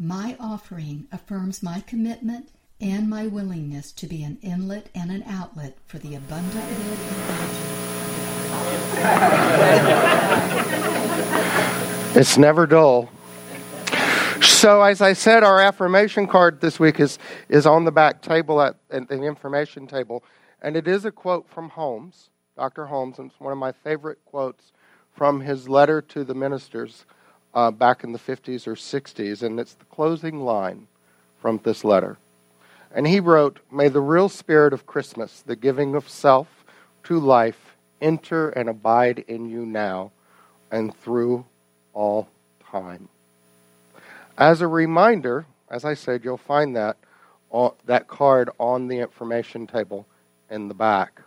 my 0.00 0.34
offering 0.40 1.06
affirms 1.12 1.62
my 1.62 1.80
commitment 1.80 2.48
and 2.80 3.10
my 3.10 3.26
willingness 3.26 3.92
to 3.92 4.06
be 4.06 4.24
an 4.24 4.38
inlet 4.40 4.88
and 4.94 5.10
an 5.10 5.22
outlet 5.26 5.76
for 5.84 5.98
the 5.98 6.14
abundant 6.14 6.64
It's 12.16 12.38
never 12.38 12.66
dull. 12.66 13.10
So, 14.40 14.82
as 14.82 15.02
I 15.02 15.12
said, 15.12 15.42
our 15.42 15.60
affirmation 15.60 16.26
card 16.26 16.62
this 16.62 16.80
week 16.80 16.98
is, 16.98 17.18
is 17.50 17.66
on 17.66 17.84
the 17.84 17.92
back 17.92 18.22
table 18.22 18.62
at, 18.62 18.76
at 18.90 19.06
the 19.08 19.22
information 19.22 19.86
table, 19.86 20.24
and 20.62 20.76
it 20.76 20.88
is 20.88 21.04
a 21.04 21.12
quote 21.12 21.46
from 21.46 21.68
Holmes, 21.68 22.30
Dr. 22.56 22.86
Holmes, 22.86 23.18
and 23.18 23.30
it's 23.30 23.38
one 23.38 23.52
of 23.52 23.58
my 23.58 23.72
favorite 23.72 24.18
quotes 24.24 24.72
from 25.12 25.42
his 25.42 25.68
letter 25.68 26.00
to 26.00 26.24
the 26.24 26.34
ministers 26.34 27.04
uh, 27.54 27.70
back 27.70 28.04
in 28.04 28.12
the 28.12 28.18
50s 28.18 28.66
or 28.66 28.74
60s, 28.74 29.42
and 29.42 29.58
it's 29.58 29.74
the 29.74 29.84
closing 29.86 30.40
line 30.40 30.86
from 31.40 31.60
this 31.62 31.84
letter. 31.84 32.18
And 32.92 33.06
he 33.06 33.20
wrote, 33.20 33.60
May 33.70 33.88
the 33.88 34.00
real 34.00 34.28
spirit 34.28 34.72
of 34.72 34.86
Christmas, 34.86 35.42
the 35.42 35.56
giving 35.56 35.94
of 35.94 36.08
self 36.08 36.64
to 37.04 37.18
life, 37.18 37.76
enter 38.00 38.50
and 38.50 38.68
abide 38.68 39.24
in 39.28 39.48
you 39.48 39.64
now 39.64 40.10
and 40.70 40.94
through 40.96 41.44
all 41.92 42.28
time. 42.70 43.08
As 44.38 44.60
a 44.60 44.66
reminder, 44.66 45.46
as 45.68 45.84
I 45.84 45.94
said, 45.94 46.24
you'll 46.24 46.36
find 46.36 46.74
that, 46.76 46.96
uh, 47.52 47.70
that 47.86 48.08
card 48.08 48.50
on 48.58 48.88
the 48.88 48.98
information 48.98 49.66
table 49.66 50.06
in 50.50 50.68
the 50.68 50.74
back. 50.74 51.22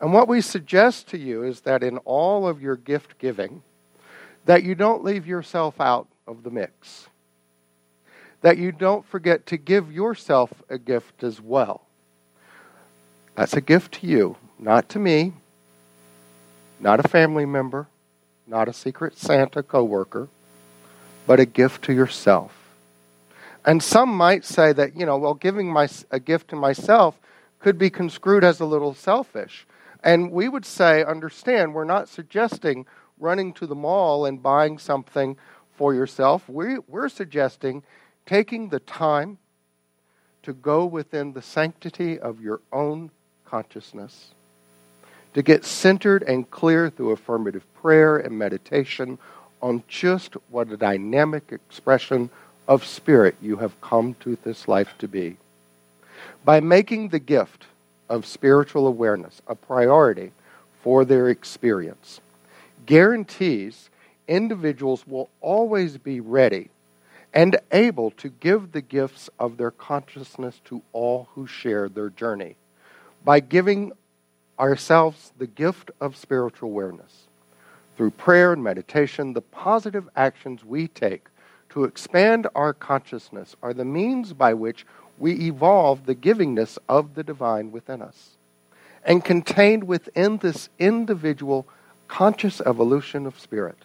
And 0.00 0.12
what 0.12 0.28
we 0.28 0.40
suggest 0.40 1.08
to 1.08 1.18
you 1.18 1.44
is 1.44 1.60
that 1.60 1.82
in 1.82 1.98
all 1.98 2.46
of 2.46 2.60
your 2.60 2.76
gift 2.76 3.18
giving, 3.18 3.62
that 4.46 4.62
you 4.62 4.74
don't 4.74 5.04
leave 5.04 5.26
yourself 5.26 5.80
out 5.80 6.06
of 6.26 6.42
the 6.42 6.50
mix. 6.50 7.08
That 8.42 8.58
you 8.58 8.72
don't 8.72 9.06
forget 9.06 9.46
to 9.46 9.56
give 9.56 9.92
yourself 9.92 10.50
a 10.68 10.78
gift 10.78 11.22
as 11.22 11.40
well. 11.40 11.82
That's 13.34 13.54
a 13.54 13.60
gift 13.60 13.94
to 13.94 14.06
you, 14.06 14.36
not 14.58 14.88
to 14.90 14.98
me, 14.98 15.32
not 16.78 17.04
a 17.04 17.08
family 17.08 17.46
member, 17.46 17.88
not 18.46 18.68
a 18.68 18.72
secret 18.72 19.16
Santa 19.16 19.62
coworker, 19.62 20.28
but 21.26 21.40
a 21.40 21.46
gift 21.46 21.84
to 21.84 21.92
yourself. 21.92 22.52
And 23.64 23.82
some 23.82 24.10
might 24.10 24.44
say 24.44 24.72
that, 24.74 24.94
you 24.94 25.06
know, 25.06 25.16
well, 25.16 25.34
giving 25.34 25.72
my, 25.72 25.88
a 26.10 26.20
gift 26.20 26.48
to 26.48 26.56
myself 26.56 27.18
could 27.60 27.78
be 27.78 27.88
construed 27.88 28.44
as 28.44 28.60
a 28.60 28.66
little 28.66 28.92
selfish. 28.92 29.66
And 30.02 30.30
we 30.30 30.50
would 30.50 30.66
say, 30.66 31.02
understand, 31.02 31.72
we're 31.72 31.84
not 31.84 32.10
suggesting 32.10 32.84
running 33.18 33.52
to 33.54 33.66
the 33.66 33.74
mall 33.74 34.26
and 34.26 34.42
buying 34.42 34.78
something 34.78 35.36
for 35.76 35.94
yourself. 35.94 36.48
We, 36.48 36.78
we're 36.88 37.08
suggesting 37.08 37.82
taking 38.26 38.68
the 38.68 38.80
time 38.80 39.38
to 40.42 40.52
go 40.52 40.84
within 40.84 41.32
the 41.32 41.42
sanctity 41.42 42.18
of 42.18 42.40
your 42.40 42.60
own 42.72 43.10
consciousness, 43.44 44.32
to 45.32 45.42
get 45.42 45.64
centered 45.64 46.22
and 46.22 46.50
clear 46.50 46.90
through 46.90 47.12
affirmative 47.12 47.64
prayer 47.74 48.18
and 48.18 48.38
meditation 48.38 49.18
on 49.62 49.82
just 49.88 50.34
what 50.50 50.70
a 50.70 50.76
dynamic 50.76 51.50
expression 51.50 52.28
of 52.68 52.84
spirit 52.84 53.34
you 53.40 53.56
have 53.56 53.80
come 53.80 54.14
to 54.20 54.36
this 54.44 54.68
life 54.68 54.94
to 54.98 55.08
be. 55.08 55.36
By 56.44 56.60
making 56.60 57.08
the 57.08 57.18
gift 57.18 57.64
of 58.08 58.26
spiritual 58.26 58.86
awareness 58.86 59.40
a 59.46 59.54
priority 59.54 60.32
for 60.82 61.04
their 61.04 61.28
experience, 61.28 62.20
guarantees 62.86 63.90
individuals 64.28 65.06
will 65.06 65.30
always 65.40 65.98
be 65.98 66.20
ready 66.20 66.70
and 67.32 67.56
able 67.72 68.10
to 68.12 68.28
give 68.28 68.72
the 68.72 68.80
gifts 68.80 69.28
of 69.38 69.56
their 69.56 69.70
consciousness 69.70 70.60
to 70.64 70.82
all 70.92 71.28
who 71.34 71.46
share 71.46 71.88
their 71.88 72.10
journey. 72.10 72.56
By 73.24 73.40
giving 73.40 73.92
ourselves 74.58 75.32
the 75.36 75.46
gift 75.46 75.90
of 76.00 76.16
spiritual 76.16 76.68
awareness, 76.68 77.24
through 77.96 78.10
prayer 78.10 78.52
and 78.52 78.62
meditation, 78.62 79.32
the 79.32 79.40
positive 79.40 80.08
actions 80.16 80.64
we 80.64 80.88
take 80.88 81.26
to 81.70 81.84
expand 81.84 82.46
our 82.54 82.72
consciousness 82.72 83.56
are 83.62 83.74
the 83.74 83.84
means 83.84 84.32
by 84.32 84.54
which 84.54 84.86
we 85.18 85.32
evolve 85.46 86.06
the 86.06 86.14
givingness 86.14 86.78
of 86.88 87.14
the 87.14 87.22
divine 87.22 87.72
within 87.72 88.02
us. 88.02 88.36
And 89.04 89.24
contained 89.24 89.84
within 89.84 90.38
this 90.38 90.68
individual 90.78 91.66
conscious 92.08 92.60
evolution 92.60 93.26
of 93.26 93.38
spirit, 93.38 93.78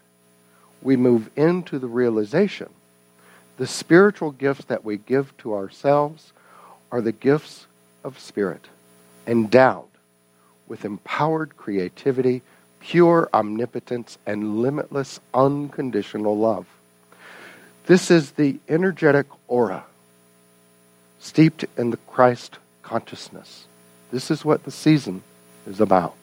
we 0.81 0.95
move 0.95 1.29
into 1.35 1.79
the 1.79 1.87
realization 1.87 2.69
the 3.59 3.67
spiritual 3.67 4.31
gifts 4.31 4.63
that 4.65 4.85
we 4.85 4.95
give 4.95 5.35
to 5.39 5.53
ourselves 5.53 6.31
are 6.93 7.01
the 7.01 7.11
gifts 7.11 7.67
of 8.05 8.17
spirit, 8.17 8.65
endowed 9.27 9.89
with 10.65 10.85
empowered 10.85 11.57
creativity, 11.57 12.41
pure 12.79 13.27
omnipotence, 13.33 14.17
and 14.25 14.61
limitless 14.61 15.19
unconditional 15.33 16.37
love. 16.37 16.67
This 17.85 18.09
is 18.09 18.31
the 18.31 18.57
energetic 18.69 19.25
aura 19.49 19.83
steeped 21.19 21.65
in 21.77 21.89
the 21.89 21.97
Christ 21.97 22.59
consciousness. 22.81 23.65
This 24.09 24.31
is 24.31 24.45
what 24.45 24.63
the 24.63 24.71
season 24.71 25.21
is 25.67 25.81
about 25.81 26.15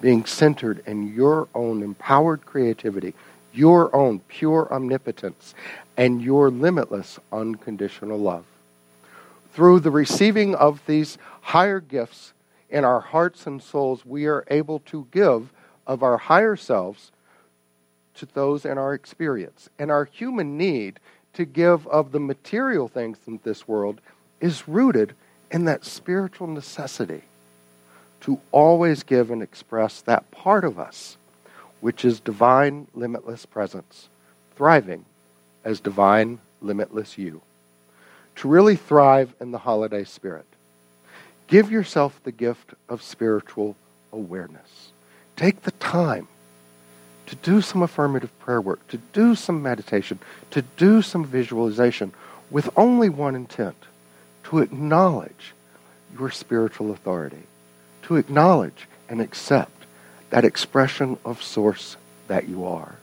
being 0.00 0.24
centered 0.24 0.82
in 0.86 1.14
your 1.14 1.48
own 1.54 1.82
empowered 1.82 2.44
creativity, 2.46 3.14
your 3.52 3.94
own 3.94 4.20
pure 4.28 4.72
omnipotence, 4.72 5.54
and 5.96 6.22
your 6.22 6.50
limitless 6.50 7.18
unconditional 7.32 8.18
love. 8.18 8.44
Through 9.52 9.80
the 9.80 9.90
receiving 9.90 10.54
of 10.54 10.80
these 10.86 11.18
higher 11.40 11.80
gifts 11.80 12.32
in 12.70 12.84
our 12.84 13.00
hearts 13.00 13.46
and 13.46 13.62
souls, 13.62 14.06
we 14.06 14.26
are 14.26 14.44
able 14.48 14.78
to 14.80 15.08
give 15.10 15.50
of 15.86 16.02
our 16.02 16.18
higher 16.18 16.54
selves 16.54 17.10
to 18.14 18.26
those 18.26 18.64
in 18.64 18.78
our 18.78 18.94
experience. 18.94 19.68
And 19.78 19.90
our 19.90 20.04
human 20.04 20.56
need 20.56 21.00
to 21.34 21.44
give 21.44 21.86
of 21.88 22.12
the 22.12 22.20
material 22.20 22.88
things 22.88 23.18
in 23.26 23.40
this 23.42 23.66
world 23.66 24.00
is 24.40 24.68
rooted 24.68 25.14
in 25.50 25.64
that 25.64 25.84
spiritual 25.84 26.46
necessity 26.46 27.22
to 28.22 28.40
always 28.52 29.02
give 29.02 29.30
and 29.30 29.42
express 29.42 30.00
that 30.02 30.30
part 30.30 30.64
of 30.64 30.78
us, 30.78 31.16
which 31.80 32.04
is 32.04 32.20
divine, 32.20 32.86
limitless 32.94 33.46
presence, 33.46 34.08
thriving 34.56 35.04
as 35.64 35.80
divine, 35.80 36.38
limitless 36.60 37.18
you. 37.18 37.40
To 38.36 38.48
really 38.48 38.76
thrive 38.76 39.34
in 39.40 39.50
the 39.50 39.58
holiday 39.58 40.04
spirit, 40.04 40.46
give 41.46 41.70
yourself 41.70 42.20
the 42.24 42.32
gift 42.32 42.74
of 42.88 43.02
spiritual 43.02 43.76
awareness. 44.12 44.90
Take 45.36 45.62
the 45.62 45.72
time 45.72 46.28
to 47.26 47.36
do 47.36 47.60
some 47.60 47.82
affirmative 47.82 48.36
prayer 48.38 48.60
work, 48.60 48.86
to 48.88 48.98
do 49.12 49.34
some 49.34 49.62
meditation, 49.62 50.18
to 50.50 50.62
do 50.62 51.02
some 51.02 51.24
visualization 51.24 52.12
with 52.50 52.70
only 52.76 53.08
one 53.08 53.34
intent 53.34 53.76
to 54.44 54.60
acknowledge 54.60 55.52
your 56.18 56.30
spiritual 56.30 56.90
authority 56.90 57.42
to 58.08 58.16
acknowledge 58.16 58.88
and 59.06 59.20
accept 59.20 59.84
that 60.30 60.44
expression 60.44 61.18
of 61.26 61.42
source 61.42 61.98
that 62.26 62.48
you 62.48 62.64
are. 62.64 62.96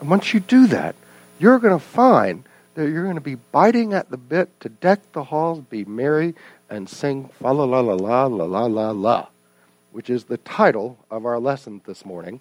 And 0.00 0.08
once 0.08 0.32
you 0.32 0.38
do 0.38 0.68
that, 0.68 0.94
you're 1.40 1.58
going 1.58 1.76
to 1.76 1.84
find 1.84 2.44
that 2.74 2.88
you're 2.88 3.02
going 3.02 3.16
to 3.16 3.20
be 3.20 3.34
biting 3.34 3.94
at 3.94 4.10
the 4.10 4.16
bit 4.16 4.60
to 4.60 4.68
deck 4.68 5.00
the 5.10 5.24
halls, 5.24 5.58
be 5.58 5.84
merry, 5.84 6.36
and 6.70 6.88
sing 6.88 7.28
fa 7.40 7.48
la 7.48 7.64
la 7.64 7.80
la 7.80 7.94
la 7.94 8.26
la 8.26 8.44
la 8.44 8.66
la 8.66 8.90
la, 8.92 9.26
which 9.90 10.08
is 10.08 10.24
the 10.24 10.36
title 10.38 10.96
of 11.10 11.26
our 11.26 11.40
lesson 11.40 11.80
this 11.84 12.04
morning. 12.04 12.40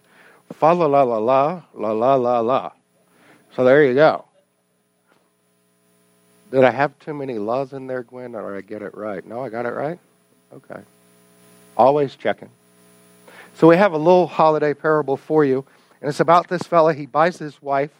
Fa 0.54 0.74
la 0.74 0.86
la 0.86 1.02
la 1.02 1.18
la 1.18 1.64
la 1.74 1.92
la 1.92 2.16
la 2.16 2.40
la. 2.42 2.72
So 3.56 3.64
there 3.64 3.84
you 3.84 3.96
go. 3.96 4.26
Did 6.52 6.64
I 6.64 6.70
have 6.70 6.98
too 7.00 7.16
many 7.16 7.40
laws 7.40 7.74
in 7.74 7.88
there, 7.88 8.04
Gwen, 8.04 8.36
or 8.36 8.54
did 8.54 8.66
I 8.66 8.68
get 8.68 8.82
it 8.84 8.96
right? 8.96 9.26
No, 9.26 9.44
I 9.44 9.50
got 9.50 9.66
it 9.66 9.74
right? 9.74 10.00
Okay. 10.54 10.82
Always 11.78 12.16
checking. 12.16 12.50
So 13.54 13.68
we 13.68 13.78
have 13.78 13.94
a 13.94 13.98
little 13.98 14.28
holiday 14.28 14.74
parable 14.74 15.16
for 15.16 15.46
you, 15.46 15.64
and 16.02 16.10
it's 16.10 16.20
about 16.20 16.48
this 16.48 16.64
fella. 16.64 16.94
He 16.94 17.06
buys 17.06 17.38
his 17.38 17.62
wife 17.62 17.92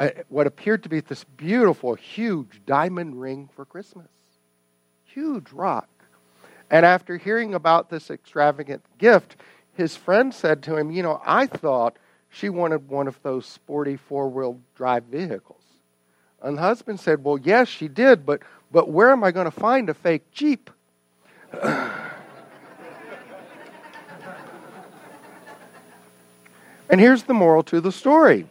uh, 0.00 0.10
what 0.28 0.48
appeared 0.48 0.82
to 0.82 0.88
be 0.88 1.00
this 1.00 1.22
beautiful, 1.36 1.94
huge 1.94 2.60
diamond 2.66 3.20
ring 3.20 3.48
for 3.54 3.64
Christmas. 3.64 4.08
Huge 5.04 5.52
rock. 5.52 5.88
And 6.70 6.84
after 6.84 7.16
hearing 7.16 7.54
about 7.54 7.88
this 7.88 8.10
extravagant 8.10 8.82
gift, 8.98 9.36
his 9.74 9.96
friend 9.96 10.34
said 10.34 10.62
to 10.64 10.76
him, 10.76 10.90
You 10.90 11.04
know, 11.04 11.22
I 11.24 11.46
thought 11.46 11.96
she 12.30 12.48
wanted 12.48 12.88
one 12.88 13.06
of 13.06 13.22
those 13.22 13.46
sporty 13.46 13.96
four 13.96 14.28
wheel 14.28 14.58
drive 14.74 15.04
vehicles. 15.04 15.62
And 16.42 16.58
the 16.58 16.62
husband 16.62 16.98
said, 16.98 17.22
Well, 17.22 17.38
yes, 17.38 17.68
she 17.68 17.86
did, 17.86 18.26
but, 18.26 18.42
but 18.72 18.90
where 18.90 19.10
am 19.10 19.22
I 19.22 19.30
going 19.30 19.46
to 19.46 19.52
find 19.52 19.88
a 19.88 19.94
fake 19.94 20.32
Jeep? 20.32 20.70
and 26.88 27.00
here's 27.00 27.24
the 27.24 27.34
moral 27.34 27.62
to 27.62 27.80
the 27.80 27.92
story 27.92 28.46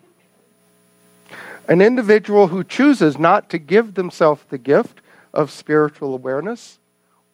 an 1.68 1.82
individual 1.82 2.48
who 2.48 2.64
chooses 2.64 3.18
not 3.18 3.50
to 3.50 3.58
give 3.58 3.94
themselves 3.94 4.42
the 4.50 4.58
gift 4.58 5.00
of 5.34 5.50
spiritual 5.50 6.14
awareness 6.14 6.78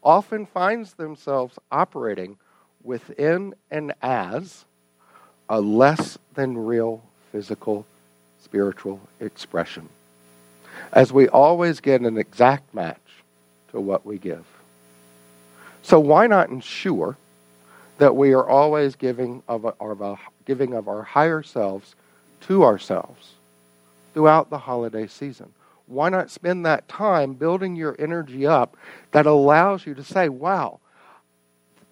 often 0.03 0.45
finds 0.45 0.93
themselves 0.93 1.57
operating 1.71 2.37
within 2.83 3.53
and 3.71 3.93
as 4.01 4.65
a 5.49 5.59
less 5.59 6.17
than 6.35 6.57
real 6.57 7.01
physical 7.31 7.85
spiritual 8.41 8.99
expression. 9.19 9.89
As 10.93 11.11
we 11.11 11.27
always 11.27 11.79
get 11.79 12.01
an 12.01 12.17
exact 12.17 12.73
match 12.73 12.97
to 13.71 13.79
what 13.79 14.05
we 14.05 14.17
give. 14.17 14.45
So 15.81 15.99
why 15.99 16.27
not 16.27 16.49
ensure 16.49 17.17
that 17.97 18.15
we 18.15 18.33
are 18.33 18.47
always 18.47 18.95
giving 18.95 19.43
of, 19.47 19.65
our, 19.65 20.19
giving 20.49 20.73
of 20.73 20.87
our 20.87 21.03
higher 21.03 21.43
selves 21.43 21.93
to 22.41 22.63
ourselves 22.63 23.33
throughout 24.15 24.49
the 24.49 24.57
holiday 24.57 25.05
season? 25.05 25.53
Why 25.85 26.09
not 26.09 26.31
spend 26.31 26.65
that 26.65 26.87
time 26.87 27.33
building 27.33 27.75
your 27.75 27.95
energy 27.99 28.47
up 28.47 28.75
that 29.11 29.27
allows 29.27 29.85
you 29.85 29.93
to 29.93 30.03
say, 30.03 30.27
wow, 30.27 30.79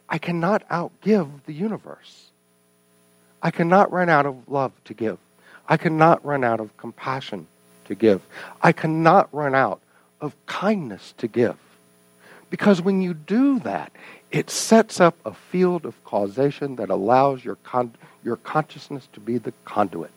I 0.09 0.17
cannot 0.17 0.67
outgive 0.69 1.29
the 1.45 1.53
universe. 1.53 2.31
I 3.43 3.51
cannot 3.51 3.91
run 3.91 4.09
out 4.09 4.25
of 4.25 4.49
love 4.49 4.71
to 4.85 4.95
give. 4.95 5.19
I 5.69 5.77
cannot 5.77 6.25
run 6.25 6.43
out 6.43 6.59
of 6.59 6.75
compassion 6.77 7.45
to 7.85 7.93
give. 7.93 8.23
I 8.63 8.71
cannot 8.71 9.31
run 9.31 9.53
out 9.53 9.81
of 10.19 10.33
kindness 10.47 11.13
to 11.19 11.27
give. 11.27 11.57
Because 12.49 12.81
when 12.81 13.03
you 13.03 13.13
do 13.13 13.59
that, 13.59 13.91
it 14.31 14.49
sets 14.49 14.99
up 14.99 15.15
a 15.25 15.33
field 15.33 15.85
of 15.85 16.03
causation 16.03 16.75
that 16.77 16.89
allows 16.89 17.43
your, 17.43 17.55
con- 17.63 17.93
your 18.23 18.35
consciousness 18.37 19.07
to 19.13 19.19
be 19.19 19.37
the 19.37 19.53
conduit 19.65 20.11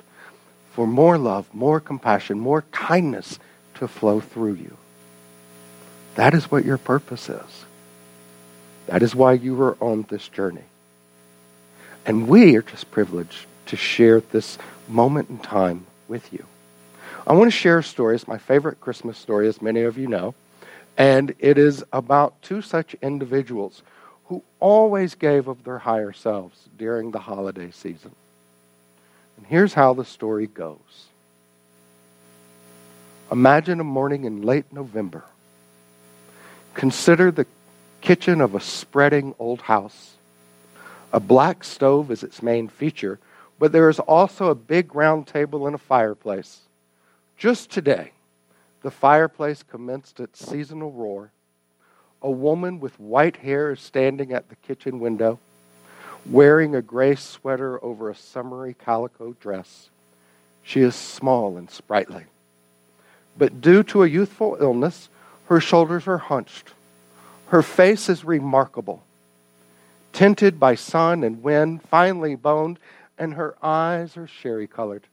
for 0.72 0.86
more 0.86 1.18
love, 1.18 1.52
more 1.54 1.80
compassion, 1.80 2.38
more 2.38 2.62
kindness 2.72 3.38
to 3.74 3.88
flow 3.88 4.20
through 4.20 4.54
you. 4.54 4.76
That 6.16 6.34
is 6.34 6.50
what 6.50 6.64
your 6.64 6.78
purpose 6.78 7.28
is. 7.28 7.64
That 8.86 9.02
is 9.02 9.14
why 9.14 9.34
you 9.34 9.60
are 9.62 9.76
on 9.80 10.06
this 10.08 10.26
journey. 10.28 10.64
And 12.04 12.28
we 12.28 12.56
are 12.56 12.62
just 12.62 12.90
privileged 12.90 13.46
to 13.66 13.76
share 13.76 14.20
this 14.20 14.58
moment 14.88 15.30
in 15.30 15.38
time 15.38 15.86
with 16.08 16.32
you. 16.32 16.44
I 17.26 17.34
want 17.34 17.46
to 17.46 17.56
share 17.56 17.78
a 17.78 17.84
story. 17.84 18.16
It's 18.16 18.26
my 18.26 18.38
favorite 18.38 18.80
Christmas 18.80 19.16
story, 19.18 19.46
as 19.46 19.62
many 19.62 19.82
of 19.82 19.96
you 19.96 20.08
know. 20.08 20.34
And 20.96 21.34
it 21.38 21.58
is 21.58 21.84
about 21.92 22.40
two 22.42 22.62
such 22.62 22.94
individuals 22.94 23.82
who 24.30 24.44
always 24.60 25.16
gave 25.16 25.48
of 25.48 25.64
their 25.64 25.78
higher 25.78 26.12
selves 26.12 26.68
during 26.78 27.10
the 27.10 27.18
holiday 27.18 27.68
season. 27.72 28.12
And 29.36 29.44
here's 29.44 29.74
how 29.74 29.92
the 29.92 30.04
story 30.04 30.46
goes 30.46 31.08
Imagine 33.32 33.80
a 33.80 33.84
morning 33.84 34.24
in 34.24 34.42
late 34.42 34.72
November. 34.72 35.24
Consider 36.74 37.32
the 37.32 37.46
kitchen 38.02 38.40
of 38.40 38.54
a 38.54 38.60
spreading 38.60 39.34
old 39.40 39.62
house. 39.62 40.14
A 41.12 41.18
black 41.18 41.64
stove 41.64 42.12
is 42.12 42.22
its 42.22 42.40
main 42.40 42.68
feature, 42.68 43.18
but 43.58 43.72
there 43.72 43.88
is 43.88 43.98
also 43.98 44.46
a 44.46 44.54
big 44.54 44.94
round 44.94 45.26
table 45.26 45.66
and 45.66 45.74
a 45.74 45.78
fireplace. 45.78 46.60
Just 47.36 47.68
today, 47.68 48.12
the 48.82 48.92
fireplace 48.92 49.64
commenced 49.64 50.20
its 50.20 50.48
seasonal 50.48 50.92
roar. 50.92 51.32
A 52.22 52.30
woman 52.30 52.80
with 52.80 53.00
white 53.00 53.36
hair 53.36 53.70
is 53.70 53.80
standing 53.80 54.32
at 54.32 54.48
the 54.48 54.56
kitchen 54.56 55.00
window, 55.00 55.38
wearing 56.26 56.74
a 56.74 56.82
gray 56.82 57.14
sweater 57.16 57.82
over 57.82 58.10
a 58.10 58.14
summery 58.14 58.74
calico 58.74 59.34
dress. 59.40 59.88
She 60.62 60.80
is 60.80 60.94
small 60.94 61.56
and 61.56 61.70
sprightly. 61.70 62.24
But 63.38 63.60
due 63.60 63.82
to 63.84 64.02
a 64.02 64.08
youthful 64.08 64.58
illness, 64.60 65.08
her 65.46 65.60
shoulders 65.60 66.06
are 66.06 66.18
hunched. 66.18 66.74
Her 67.46 67.62
face 67.62 68.08
is 68.08 68.24
remarkable, 68.24 69.02
tinted 70.12 70.60
by 70.60 70.74
sun 70.74 71.24
and 71.24 71.42
wind, 71.42 71.82
finely 71.82 72.34
boned, 72.34 72.78
and 73.18 73.34
her 73.34 73.56
eyes 73.62 74.16
are 74.16 74.26
sherry 74.26 74.66
colored. 74.66 75.06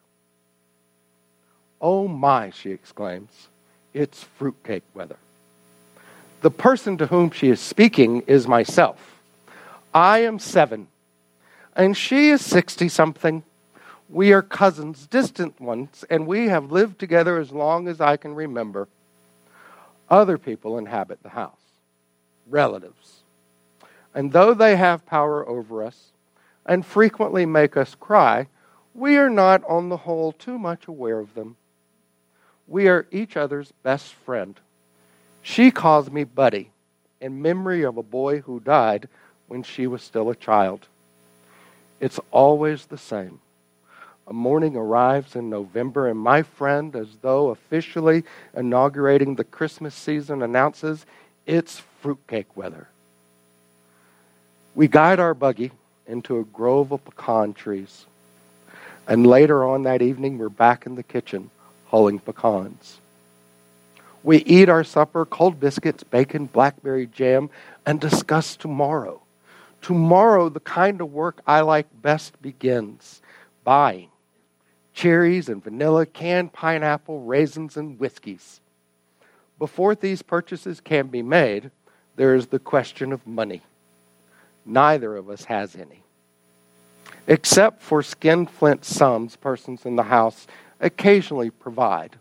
Oh 1.80 2.08
my, 2.08 2.50
she 2.50 2.72
exclaims, 2.72 3.48
it's 3.94 4.24
fruitcake 4.24 4.84
weather. 4.94 5.18
The 6.42 6.52
person 6.52 6.98
to 6.98 7.08
whom 7.08 7.32
she 7.32 7.50
is 7.50 7.60
speaking 7.60 8.22
is 8.28 8.48
myself. 8.48 9.20
I 9.94 10.20
am 10.20 10.38
seven, 10.38 10.88
and 11.76 11.98
she 11.98 12.30
is 12.30 12.46
60 12.46 12.90
something. 12.90 13.44
We 14.10 14.32
are 14.34 14.44
cousins, 14.44 15.08
distant 15.08 15.60
ones, 15.60 16.06
and 16.10 16.28
we 16.28 16.48
have 16.48 16.72
lived 16.72 17.00
together 17.00 17.40
as 17.40 17.52
long 17.52 17.88
as 17.88 18.00
I 18.00 18.18
can 18.18 18.36
remember. 18.36 18.88
Other 20.10 20.38
people 20.38 20.78
inhabit 20.78 21.24
the 21.24 21.30
house, 21.30 21.60
relatives. 22.48 23.22
And 24.14 24.32
though 24.32 24.54
they 24.54 24.76
have 24.76 25.06
power 25.06 25.48
over 25.48 25.84
us 25.84 26.12
and 26.66 26.86
frequently 26.86 27.46
make 27.46 27.76
us 27.76 27.96
cry, 27.96 28.48
we 28.94 29.18
are 29.18 29.30
not, 29.30 29.64
on 29.66 29.90
the 29.90 29.98
whole, 29.98 30.32
too 30.32 30.58
much 30.58 30.88
aware 30.88 31.20
of 31.20 31.34
them. 31.34 31.58
We 32.68 32.88
are 32.88 33.08
each 33.12 33.36
other's 33.36 33.72
best 33.84 34.14
friend. 34.14 34.60
She 35.48 35.72
calls 35.72 36.12
me 36.12 36.26
Buddy 36.26 36.72
in 37.22 37.42
memory 37.42 37.84
of 37.84 37.96
a 37.96 38.04
boy 38.04 38.42
who 38.42 38.60
died 38.60 39.08
when 39.48 39.64
she 39.64 39.88
was 39.88 40.04
still 40.04 40.30
a 40.30 40.36
child. 40.36 40.88
It's 42.02 42.20
always 42.32 42.86
the 42.86 42.98
same. 42.98 43.40
A 44.28 44.34
morning 44.34 44.76
arrives 44.76 45.38
in 45.38 45.50
November, 45.50 46.10
and 46.10 46.20
my 46.20 46.44
friend, 46.44 46.94
as 46.98 47.08
though 47.22 47.48
officially 47.48 48.26
inaugurating 48.54 49.36
the 49.36 49.46
Christmas 49.46 49.96
season, 49.96 50.44
announces 50.44 51.06
it's 51.46 51.82
fruitcake 52.02 52.58
weather. 52.58 52.90
We 54.76 54.90
guide 54.90 55.22
our 55.22 55.34
buggy 55.34 55.72
into 56.08 56.40
a 56.40 56.44
grove 56.44 56.92
of 56.92 57.06
pecan 57.06 57.54
trees. 57.54 58.06
And 59.08 59.26
later 59.26 59.64
on 59.64 59.84
that 59.84 60.02
evening, 60.02 60.40
we're 60.40 60.50
back 60.50 60.86
in 60.86 60.96
the 60.96 61.04
kitchen 61.04 61.50
hulling 61.90 62.20
pecans. 62.20 63.00
We 64.24 64.38
eat 64.40 64.70
our 64.70 64.84
supper, 64.84 65.26
cold 65.26 65.60
biscuits, 65.60 66.04
bacon, 66.04 66.46
blackberry 66.48 67.08
jam, 67.08 67.50
and 67.86 68.00
discuss 68.00 68.56
tomorrow. 68.56 69.22
Tomorrow, 69.82 70.50
the 70.50 70.60
kind 70.60 71.00
of 71.02 71.14
work 71.14 71.42
I 71.48 71.62
like 71.62 71.88
best 72.02 72.42
begins 72.42 73.22
buying 73.64 74.10
cherries 74.98 75.48
and 75.48 75.64
vanilla, 75.64 76.08
canned 76.08 76.52
pineapple, 76.54 77.22
raisins, 77.22 77.78
and 77.78 78.00
whiskeys. 78.00 78.60
Before 79.60 79.94
these 79.94 80.24
purchases 80.24 80.82
can 80.82 81.08
be 81.08 81.22
made, 81.22 81.70
there 82.16 82.34
is 82.34 82.48
the 82.48 82.58
question 82.58 83.12
of 83.12 83.28
money. 83.28 83.62
Neither 84.66 85.16
of 85.16 85.30
us 85.30 85.46
has 85.46 85.76
any. 85.76 86.02
Except 87.28 87.84
for 87.84 88.02
skinflint 88.02 88.86
sums 88.86 89.36
persons 89.36 89.86
in 89.86 89.96
the 89.96 90.04
house 90.04 90.48
occasionally 90.80 91.52
provide. 91.52 92.16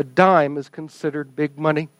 A 0.00 0.02
dime 0.02 0.56
is 0.56 0.70
considered 0.70 1.36
big 1.36 1.58
money. 1.58 1.90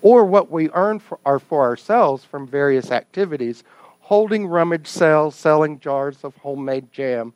Or 0.00 0.24
what 0.24 0.50
we 0.50 0.70
earn 0.70 0.98
for, 0.98 1.20
for 1.38 1.62
ourselves 1.62 2.24
from 2.24 2.48
various 2.48 2.90
activities, 2.90 3.62
holding 4.00 4.48
rummage 4.48 4.88
sales, 4.88 5.36
selling 5.36 5.78
jars 5.78 6.24
of 6.24 6.36
homemade 6.38 6.90
jam. 6.90 7.32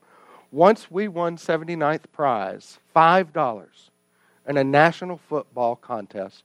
Once 0.51 0.91
we 0.91 1.07
won 1.07 1.37
79th 1.37 2.03
prize, 2.13 2.81
$5, 2.97 3.65
in 4.49 4.57
a 4.57 4.65
national 4.65 5.19
football 5.19 5.77
contest. 5.77 6.43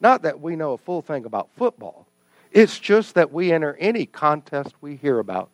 Not 0.00 0.22
that 0.22 0.40
we 0.40 0.54
know 0.54 0.74
a 0.74 0.78
full 0.78 1.02
thing 1.02 1.24
about 1.24 1.48
football, 1.56 2.06
it's 2.52 2.78
just 2.78 3.16
that 3.16 3.32
we 3.32 3.50
enter 3.50 3.76
any 3.80 4.06
contest 4.06 4.72
we 4.80 4.94
hear 4.94 5.18
about. 5.18 5.50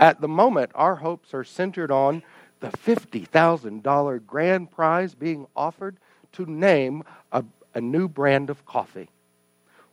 At 0.00 0.20
the 0.20 0.26
moment, 0.26 0.72
our 0.74 0.96
hopes 0.96 1.32
are 1.32 1.44
centered 1.44 1.92
on 1.92 2.24
the 2.62 2.68
$50,000 2.68 4.24
grand 4.24 4.70
prize 4.70 5.14
being 5.14 5.46
offered 5.56 5.96
to 6.30 6.46
name 6.46 7.02
a, 7.32 7.44
a 7.74 7.80
new 7.80 8.06
brand 8.06 8.50
of 8.50 8.64
coffee. 8.64 9.10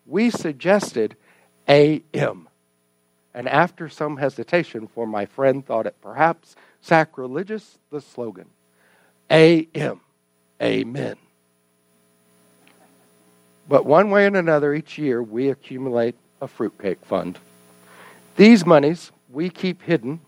We 0.06 0.30
suggested 0.30 1.18
AM. 1.68 2.48
And 3.34 3.50
after 3.50 3.90
some 3.90 4.18
hesitation, 4.18 4.88
for 4.88 5.08
my 5.08 5.26
friend 5.26 5.66
thought 5.66 5.88
it 5.88 5.96
perhaps 6.00 6.56
sacrilegious, 6.80 7.80
the 7.90 8.02
slogan 8.02 8.48
A.M. 9.32 10.00
Amen. 10.62 11.16
But 13.68 13.86
one 13.86 14.12
way 14.12 14.28
and 14.28 14.38
another, 14.38 14.76
each 14.76 15.00
year 15.00 15.24
we 15.24 15.50
accumulate 15.50 16.16
a 16.40 16.48
fruitcake 16.48 17.04
fund. 17.04 17.40
These 18.36 18.64
monies 18.64 19.12
we 19.28 19.50
keep 19.50 19.82
hidden 19.82 20.22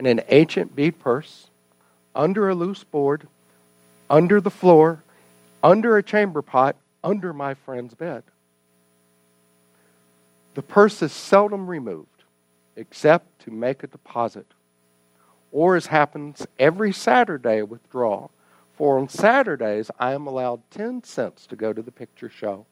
in 0.00 0.06
an 0.06 0.22
ancient 0.28 0.74
bead 0.74 0.98
purse, 0.98 1.48
under 2.16 2.48
a 2.48 2.54
loose 2.54 2.82
board, 2.82 3.28
under 4.10 4.40
the 4.40 4.50
floor, 4.50 5.02
under 5.62 5.96
a 5.96 6.02
chamber 6.02 6.42
pot, 6.42 6.76
under 7.04 7.32
my 7.32 7.54
friend's 7.54 7.94
bed. 7.94 8.24
The 10.54 10.62
purse 10.62 11.02
is 11.02 11.12
seldom 11.12 11.66
removed 11.66 12.08
except 12.76 13.40
to 13.44 13.50
make 13.50 13.82
a 13.82 13.86
deposit, 13.86 14.46
or 15.52 15.76
as 15.76 15.86
happens 15.86 16.46
every 16.58 16.92
Saturday, 16.92 17.58
a 17.58 17.66
withdrawal. 17.66 18.30
For 18.76 18.98
on 18.98 19.08
Saturdays, 19.08 19.90
I 19.98 20.12
am 20.12 20.26
allowed 20.26 20.60
10 20.70 21.04
cents 21.04 21.46
to 21.46 21.56
go 21.56 21.72
to 21.72 21.80
the 21.80 21.90
picture 21.90 22.28
show. 22.28 22.66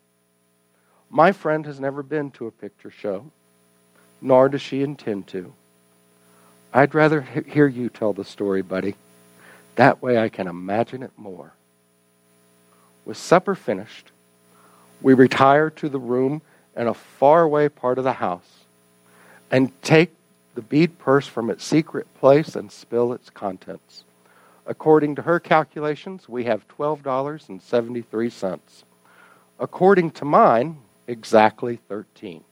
My 1.08 1.32
friend 1.32 1.64
has 1.64 1.80
never 1.80 2.02
been 2.02 2.30
to 2.32 2.46
a 2.46 2.50
picture 2.50 2.90
show, 2.90 3.30
nor 4.20 4.48
does 4.48 4.60
she 4.60 4.82
intend 4.82 5.26
to. 5.28 5.52
I'd 6.72 6.94
rather 6.94 7.22
hear 7.22 7.68
you 7.68 7.88
tell 7.88 8.12
the 8.12 8.24
story, 8.24 8.60
buddy. 8.60 8.96
That 9.76 10.02
way 10.02 10.18
I 10.18 10.28
can 10.28 10.46
imagine 10.46 11.02
it 11.02 11.12
more. 11.16 11.52
With 13.04 13.16
supper 13.16 13.54
finished, 13.54 14.10
we 15.02 15.14
retire 15.14 15.70
to 15.70 15.88
the 15.88 15.98
room 15.98 16.42
in 16.76 16.86
a 16.86 16.94
faraway 16.94 17.68
part 17.68 17.98
of 17.98 18.04
the 18.04 18.14
house 18.14 18.64
and 19.50 19.70
take 19.82 20.14
the 20.54 20.62
bead 20.62 20.98
purse 20.98 21.26
from 21.26 21.50
its 21.50 21.64
secret 21.64 22.06
place 22.14 22.54
and 22.56 22.70
spill 22.70 23.12
its 23.12 23.28
contents. 23.30 24.04
According 24.66 25.16
to 25.16 25.22
her 25.22 25.40
calculations, 25.40 26.28
we 26.28 26.44
have 26.44 26.66
$12.73. 26.68 28.62
According 29.58 30.10
to 30.12 30.24
mine, 30.24 30.78
exactly 31.06 31.76
13. 31.88 32.42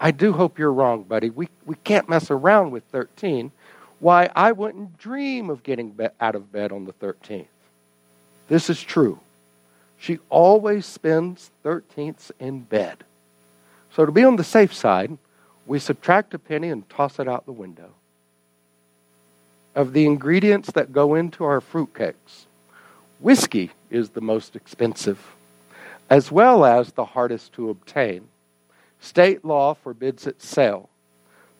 I 0.00 0.10
do 0.12 0.32
hope 0.32 0.58
you're 0.58 0.72
wrong, 0.72 1.02
buddy. 1.02 1.28
We, 1.28 1.50
we 1.66 1.74
can't 1.84 2.08
mess 2.08 2.30
around 2.30 2.70
with 2.70 2.84
13. 2.84 3.52
Why, 4.00 4.30
I 4.34 4.52
wouldn't 4.52 4.98
dream 4.98 5.50
of 5.50 5.62
getting 5.62 5.96
out 6.20 6.34
of 6.34 6.50
bed 6.50 6.72
on 6.72 6.84
the 6.84 6.92
13th. 6.94 7.46
This 8.48 8.68
is 8.68 8.82
true. 8.82 9.20
She 9.98 10.18
always 10.30 10.86
spends 10.86 11.50
13ths 11.64 12.32
in 12.40 12.60
bed. 12.60 13.04
So 13.94 14.06
to 14.06 14.12
be 14.12 14.24
on 14.24 14.36
the 14.36 14.44
safe 14.44 14.72
side, 14.72 15.16
we 15.66 15.78
subtract 15.78 16.34
a 16.34 16.38
penny 16.38 16.70
and 16.70 16.88
toss 16.88 17.18
it 17.18 17.28
out 17.28 17.46
the 17.46 17.52
window. 17.52 17.90
Of 19.74 19.92
the 19.92 20.06
ingredients 20.06 20.72
that 20.72 20.92
go 20.92 21.14
into 21.14 21.44
our 21.44 21.60
fruitcakes, 21.60 22.46
whiskey 23.20 23.70
is 23.90 24.10
the 24.10 24.20
most 24.20 24.56
expensive, 24.56 25.34
as 26.08 26.32
well 26.32 26.64
as 26.64 26.92
the 26.92 27.04
hardest 27.04 27.52
to 27.52 27.70
obtain. 27.70 28.26
State 29.00 29.44
law 29.44 29.74
forbids 29.74 30.26
its 30.26 30.46
sale. 30.46 30.89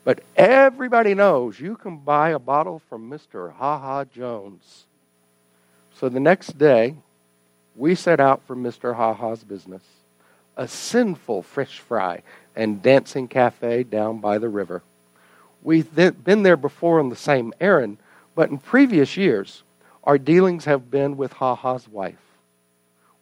But 0.04 0.21
everybody 0.37 1.14
knows 1.14 1.61
you 1.61 1.76
can 1.76 1.99
buy 1.99 2.30
a 2.30 2.38
bottle 2.38 2.80
from 2.88 3.11
Mr. 3.11 3.52
Ha 3.52 3.78
Ha 3.78 4.04
Jones. 4.04 4.87
So 5.95 6.09
the 6.09 6.21
next 6.21 6.57
day, 6.59 6.97
we 7.76 7.95
set 7.95 8.21
out 8.21 8.42
for 8.47 8.57
Mr. 8.57 8.95
Ha 8.97 9.12
Ha's 9.12 9.45
business, 9.45 9.83
a 10.57 10.66
sinful 10.66 11.42
fish 11.42 11.78
fry 11.78 12.23
and 12.57 12.83
dancing 12.83 13.28
cafe 13.28 13.83
down 13.83 14.19
by 14.19 14.38
the 14.38 14.49
river. 14.49 14.83
We've 15.62 15.95
been 15.95 16.42
there 16.42 16.57
before 16.57 17.00
on 17.00 17.11
the 17.11 17.16
same 17.16 17.52
errand, 17.61 17.99
but 18.35 18.50
in 18.50 18.59
previous 18.59 19.16
years, 19.16 19.62
our 20.04 20.16
dealings 20.16 20.64
have 20.64 20.90
been 20.90 21.19
with 21.19 21.35
Ha 21.35 21.54
Ha's 21.54 21.87
wife. 21.87 22.16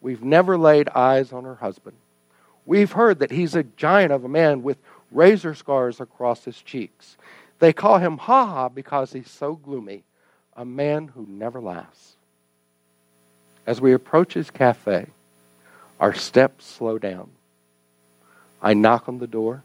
We've 0.00 0.22
never 0.22 0.56
laid 0.56 0.88
eyes 0.90 1.32
on 1.32 1.42
her 1.42 1.56
husband. 1.56 1.96
We've 2.64 2.92
heard 2.92 3.18
that 3.18 3.32
he's 3.32 3.56
a 3.56 3.64
giant 3.64 4.12
of 4.12 4.24
a 4.24 4.28
man 4.28 4.62
with 4.62 4.78
razor 5.10 5.54
scars 5.54 6.00
across 6.00 6.44
his 6.44 6.60
cheeks. 6.60 7.16
They 7.58 7.72
call 7.72 7.98
him 7.98 8.18
Ha 8.18 8.46
Ha 8.46 8.68
because 8.68 9.12
he's 9.12 9.30
so 9.30 9.54
gloomy, 9.54 10.04
a 10.56 10.64
man 10.64 11.08
who 11.08 11.26
never 11.28 11.60
laughs. 11.60 12.14
As 13.66 13.80
we 13.80 13.92
approach 13.92 14.34
his 14.34 14.50
cafe, 14.50 15.06
our 16.00 16.14
steps 16.14 16.64
slow 16.64 16.98
down. 16.98 17.30
I 18.62 18.74
knock 18.74 19.08
on 19.08 19.18
the 19.18 19.26
door. 19.26 19.62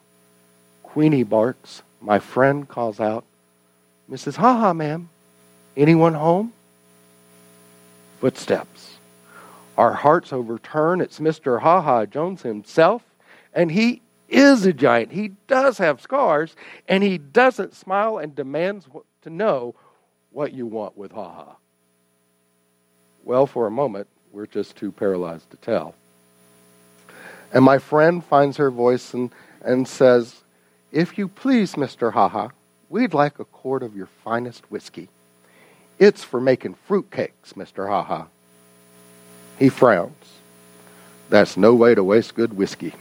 Queenie 0.84 1.24
barks. 1.24 1.82
My 2.02 2.20
friend 2.20 2.68
calls 2.68 3.00
out, 3.00 3.24
Mrs. 4.12 4.36
Ha 4.36 4.58
Ha, 4.60 4.74
ma'am. 4.74 5.10
Anyone 5.76 6.14
home? 6.14 6.54
Footsteps. 8.20 8.98
Our 9.78 9.94
hearts 9.94 10.32
overturn. 10.32 11.02
It's 11.02 11.20
Mr. 11.20 11.62
Ha 11.62 11.82
Ha 11.82 12.06
Jones 12.06 12.44
himself, 12.44 13.02
and 13.54 13.72
he 13.72 14.02
is 14.34 14.66
a 14.66 14.74
giant. 14.74 15.12
He 15.12 15.30
does 15.48 15.78
have 15.78 16.02
scars, 16.02 16.56
and 16.88 17.04
he 17.04 17.18
doesn't 17.18 17.75
smile 17.75 18.18
and 18.18 18.36
demands 18.36 18.88
to 19.22 19.30
know 19.30 19.75
what 20.32 20.54
you 20.54 20.66
want 20.66 20.98
with 20.98 21.12
Ha 21.12 21.32
Ha. 21.32 21.56
Well, 23.24 23.46
for 23.48 23.68
a 23.68 23.72
moment, 23.72 24.08
we're 24.32 24.48
just 24.48 24.75
too 24.75 24.92
paralyzed 24.92 25.50
to 25.52 25.58
tell. 25.58 25.96
And 27.54 27.63
my 27.63 27.78
friend 27.78 28.24
finds 28.24 28.58
her 28.58 28.72
voice 28.72 29.13
and, 29.13 29.32
and 29.62 29.88
says, 29.88 30.42
If 30.92 31.18
you 31.18 31.28
please, 31.28 31.75
Mr. 31.75 32.12
Haha, 32.12 32.50
we'd 32.90 33.13
like 33.13 33.40
a 33.40 33.46
quart 33.46 33.84
of 33.84 33.96
your 33.96 34.08
finest 34.24 34.70
whiskey. 34.72 35.08
It's 36.00 36.24
for 36.24 36.42
making 36.42 36.75
fruitcakes, 36.90 37.54
Mr. 37.56 37.88
Haha. 37.88 38.25
He 39.60 39.70
frowns. 39.70 40.16
That's 41.30 41.56
no 41.56 41.75
way 41.75 41.96
to 41.96 42.04
waste 42.04 42.36
good 42.36 42.54
whiskey. 42.54 42.94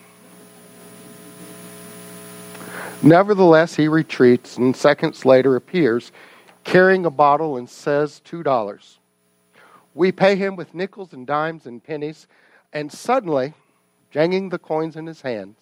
Nevertheless, 3.02 3.74
he 3.74 3.88
retreats 3.88 4.56
and 4.56 4.76
seconds 4.76 5.24
later 5.24 5.56
appears 5.56 6.12
carrying 6.62 7.04
a 7.04 7.10
bottle 7.10 7.56
and 7.56 7.68
says 7.68 8.20
$2. 8.24 8.96
We 9.94 10.12
pay 10.12 10.36
him 10.36 10.54
with 10.54 10.74
nickels 10.74 11.12
and 11.12 11.26
dimes 11.26 11.66
and 11.66 11.82
pennies, 11.82 12.26
and 12.72 12.90
suddenly 12.92 13.54
jangling 14.10 14.50
the 14.50 14.58
coins 14.58 14.96
in 14.96 15.06
his 15.06 15.22
hands, 15.22 15.56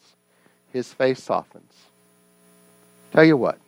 his 0.73 0.93
face 0.93 1.23
softens. 1.23 1.73
Tell 3.13 3.25
you 3.25 3.37
what, 3.37 3.59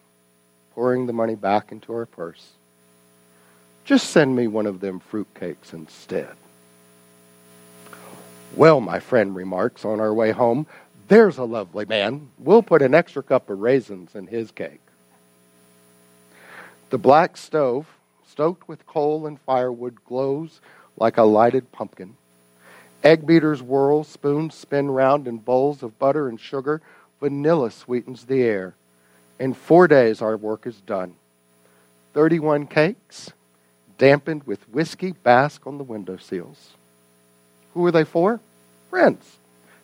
pouring 0.74 1.06
the 1.06 1.12
money 1.12 1.34
back 1.34 1.72
into 1.72 1.92
her 1.92 2.06
purse, 2.06 2.50
just 3.84 4.10
send 4.10 4.36
me 4.36 4.46
one 4.46 4.66
of 4.66 4.80
them 4.80 5.00
fruitcakes 5.00 5.72
instead. 5.72 6.36
Well, 8.54 8.80
my 8.80 9.00
friend 9.00 9.34
remarks 9.34 9.84
on 9.84 9.98
our 9.98 10.12
way 10.12 10.30
home, 10.30 10.66
there's 11.12 11.36
a 11.36 11.44
lovely 11.44 11.84
man. 11.84 12.30
We'll 12.38 12.62
put 12.62 12.80
an 12.80 12.94
extra 12.94 13.22
cup 13.22 13.50
of 13.50 13.60
raisins 13.60 14.14
in 14.14 14.28
his 14.28 14.50
cake. 14.50 14.80
The 16.88 16.96
black 16.96 17.36
stove, 17.36 17.86
stoked 18.26 18.66
with 18.66 18.86
coal 18.86 19.26
and 19.26 19.38
firewood, 19.40 19.98
glows 20.06 20.60
like 20.96 21.18
a 21.18 21.24
lighted 21.24 21.70
pumpkin. 21.70 22.16
Egg 23.04 23.26
beaters 23.26 23.62
whirl, 23.62 24.04
spoons 24.04 24.54
spin 24.54 24.90
round 24.90 25.28
in 25.28 25.36
bowls 25.36 25.82
of 25.82 25.98
butter 25.98 26.28
and 26.28 26.40
sugar. 26.40 26.80
Vanilla 27.20 27.70
sweetens 27.70 28.24
the 28.24 28.42
air. 28.42 28.74
In 29.38 29.52
four 29.52 29.86
days, 29.88 30.22
our 30.22 30.38
work 30.38 30.66
is 30.66 30.80
done. 30.80 31.14
31 32.14 32.68
cakes, 32.68 33.32
dampened 33.98 34.44
with 34.44 34.66
whiskey, 34.70 35.12
bask 35.12 35.66
on 35.66 35.76
the 35.76 35.84
window 35.84 36.16
sills. 36.16 36.70
Who 37.74 37.84
are 37.84 37.92
they 37.92 38.04
for? 38.04 38.40
Friends. 38.88 39.36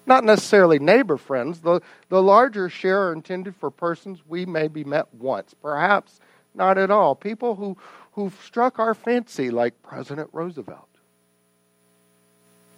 Not 0.08 0.24
necessarily 0.24 0.78
neighbor 0.78 1.18
friends. 1.18 1.60
The, 1.60 1.82
the 2.08 2.22
larger 2.22 2.70
share 2.70 3.08
are 3.08 3.12
intended 3.12 3.54
for 3.54 3.70
persons 3.70 4.20
we 4.26 4.46
may 4.46 4.62
maybe 4.62 4.82
met 4.82 5.12
once, 5.14 5.54
perhaps 5.60 6.18
not 6.54 6.78
at 6.78 6.90
all. 6.90 7.14
People 7.14 7.56
who, 7.56 7.76
who've 8.12 8.34
struck 8.42 8.78
our 8.78 8.94
fancy, 8.94 9.50
like 9.50 9.82
President 9.82 10.30
Roosevelt. 10.32 10.88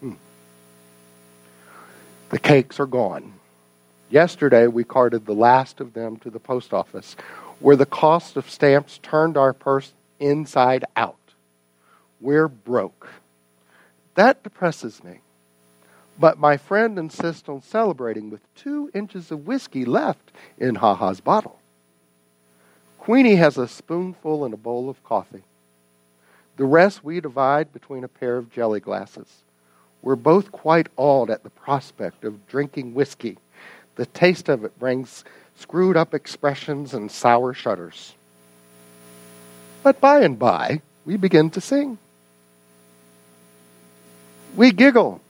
Hmm. 0.01 0.15
The 2.31 2.41
cakes 2.41 2.81
are 2.81 2.87
gone. 2.87 3.33
Yesterday, 4.11 4.67
we 4.67 4.83
carted 4.83 5.25
the 5.25 5.33
last 5.33 5.81
of 5.81 5.93
them 5.93 6.17
to 6.19 6.31
the 6.31 6.41
post 6.41 6.75
office, 6.75 7.15
where 7.61 7.77
the 7.77 7.87
cost 7.87 8.37
of 8.37 8.51
stamps 8.51 8.99
turned 9.05 9.37
our 9.37 9.53
purse 9.53 9.93
inside 10.19 10.85
out. 10.97 11.17
We're 12.21 12.49
broke. 12.49 13.09
That 14.17 14.43
depresses 14.43 15.05
me. 15.05 15.21
But 16.21 16.39
my 16.39 16.59
friend 16.59 16.99
insists 16.99 17.49
on 17.49 17.63
celebrating 17.63 18.29
with 18.29 18.43
two 18.55 18.91
inches 18.93 19.31
of 19.31 19.47
whiskey 19.47 19.87
left 19.87 20.31
in 20.59 20.75
Ha 20.75 20.95
Ha's 20.95 21.21
bottle. 21.21 21.59
Queenie 22.99 23.37
has 23.37 23.57
a 23.57 23.67
spoonful 23.67 24.45
and 24.45 24.53
a 24.53 24.59
bowl 24.59 24.91
of 24.91 25.03
coffee. 25.03 25.45
The 26.59 26.67
rest 26.67 27.03
we 27.03 27.21
divide 27.21 27.73
between 27.73 28.05
a 28.05 28.09
pair 28.09 28.37
of 28.37 28.53
jelly 28.53 28.81
glasses. 28.81 29.29
We're 30.03 30.15
both 30.15 30.53
quite 30.53 30.89
awed 30.99 31.31
at 31.31 31.43
the 31.43 31.49
prospect 31.49 32.23
of 32.25 32.47
drinking 32.47 32.93
whiskey. 32.93 33.39
The 33.97 34.05
taste 34.05 34.51
of 34.51 34.63
it 34.63 34.79
brings 34.79 35.25
screwed 35.57 35.97
up 35.97 36.13
expressions 36.13 36.93
and 36.93 37.11
sour 37.11 37.55
shudders. 37.55 38.15
But 39.83 40.03
by 40.03 40.21
and 40.21 40.39
by, 40.39 40.83
we 41.07 41.17
begin 41.17 41.49
to 41.51 41.63
sing. 41.63 41.97
We 44.55 44.71
giggle. 44.71 45.23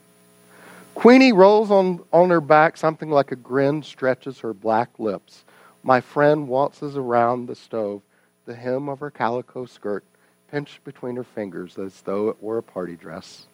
Queenie 0.95 1.31
rolls 1.31 1.71
on, 1.71 2.03
on 2.13 2.29
her 2.29 2.41
back, 2.41 2.77
something 2.77 3.09
like 3.09 3.31
a 3.31 3.35
grin 3.35 3.81
stretches 3.81 4.39
her 4.39 4.53
black 4.53 4.89
lips. 4.99 5.43
My 5.83 5.99
friend 5.99 6.47
waltzes 6.47 6.95
around 6.95 7.47
the 7.47 7.55
stove, 7.55 8.01
the 8.45 8.55
hem 8.55 8.87
of 8.89 8.99
her 8.99 9.09
calico 9.09 9.65
skirt 9.65 10.03
pinched 10.51 10.83
between 10.83 11.15
her 11.15 11.23
fingers 11.23 11.77
as 11.77 12.01
though 12.01 12.29
it 12.29 12.43
were 12.43 12.57
a 12.57 12.63
party 12.63 12.95
dress. 12.95 13.45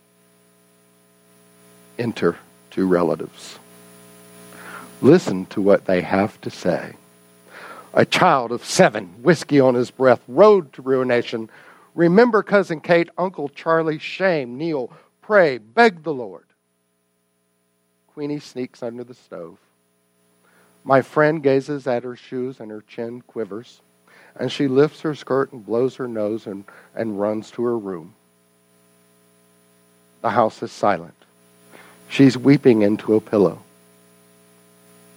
Enter 2.00 2.38
two 2.72 2.88
relatives. 2.88 3.60
Listen 5.02 5.46
to 5.46 5.62
what 5.62 5.86
they 5.86 6.02
have 6.02 6.42
to 6.42 6.50
say. 6.50 6.94
A 7.94 8.04
child 8.04 8.52
of 8.52 8.66
seven, 8.66 9.08
whiskey 9.22 9.60
on 9.60 9.76
his 9.76 9.92
breath, 9.92 10.22
road 10.28 10.74
to 10.74 10.82
ruination. 10.82 11.50
Remember 11.94 12.44
Cousin 12.44 12.82
Kate, 12.82 13.10
Uncle 13.18 13.50
Charlie, 13.50 14.00
shame, 14.00 14.58
kneel, 14.58 14.92
pray, 15.22 15.60
beg 15.60 16.04
the 16.04 16.14
Lord. 16.14 16.47
Queenie 18.18 18.40
sneaks 18.40 18.82
under 18.82 19.04
the 19.04 19.14
stove. 19.14 19.60
My 20.84 21.04
friend 21.04 21.44
gazes 21.44 21.86
at 21.86 22.04
her 22.04 22.16
shoes 22.16 22.60
and 22.60 22.72
her 22.72 22.84
chin 22.88 23.22
quivers, 23.22 23.80
and 24.36 24.52
she 24.52 24.68
lifts 24.68 25.02
her 25.02 25.14
skirt 25.14 25.52
and 25.52 25.64
blows 25.64 25.98
her 25.98 26.08
nose 26.08 26.48
and, 26.48 26.64
and 26.96 27.20
runs 27.20 27.52
to 27.52 27.64
her 27.64 27.78
room. 27.78 28.16
The 30.22 30.32
house 30.32 30.64
is 30.64 30.72
silent. 30.72 31.14
She's 32.10 32.36
weeping 32.36 32.82
into 32.82 33.14
a 33.14 33.22
pillow. 33.22 33.62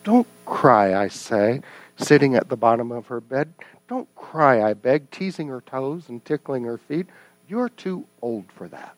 Don't 0.04 0.28
cry, 0.44 0.94
I 0.94 1.08
say, 1.08 1.62
sitting 1.96 2.34
at 2.34 2.50
the 2.50 2.56
bottom 2.56 2.92
of 2.92 3.06
her 3.06 3.22
bed. 3.22 3.50
Don't 3.88 4.14
cry, 4.14 4.62
I 4.62 4.74
beg, 4.74 5.10
teasing 5.10 5.48
her 5.48 5.62
toes 5.62 6.10
and 6.10 6.22
tickling 6.22 6.64
her 6.64 6.76
feet. 6.76 7.06
You're 7.48 7.70
too 7.70 8.04
old 8.20 8.44
for 8.54 8.68
that. 8.68 8.94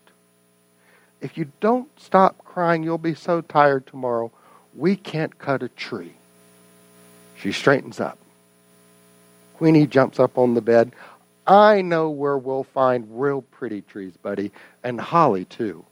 If 1.22 1.38
you 1.38 1.46
don't 1.60 1.88
stop 2.00 2.44
crying, 2.44 2.82
you'll 2.82 2.98
be 2.98 3.14
so 3.14 3.40
tired 3.40 3.86
tomorrow, 3.86 4.32
we 4.74 4.96
can't 4.96 5.38
cut 5.38 5.62
a 5.62 5.68
tree. 5.68 6.12
She 7.38 7.52
straightens 7.52 8.00
up. 8.00 8.18
Queenie 9.56 9.86
jumps 9.86 10.18
up 10.18 10.36
on 10.36 10.54
the 10.54 10.60
bed. 10.60 10.92
I 11.46 11.80
know 11.80 12.10
where 12.10 12.36
we'll 12.36 12.64
find 12.64 13.06
real 13.08 13.42
pretty 13.42 13.82
trees, 13.82 14.14
buddy, 14.16 14.50
and 14.82 15.00
holly, 15.00 15.44
too. 15.44 15.84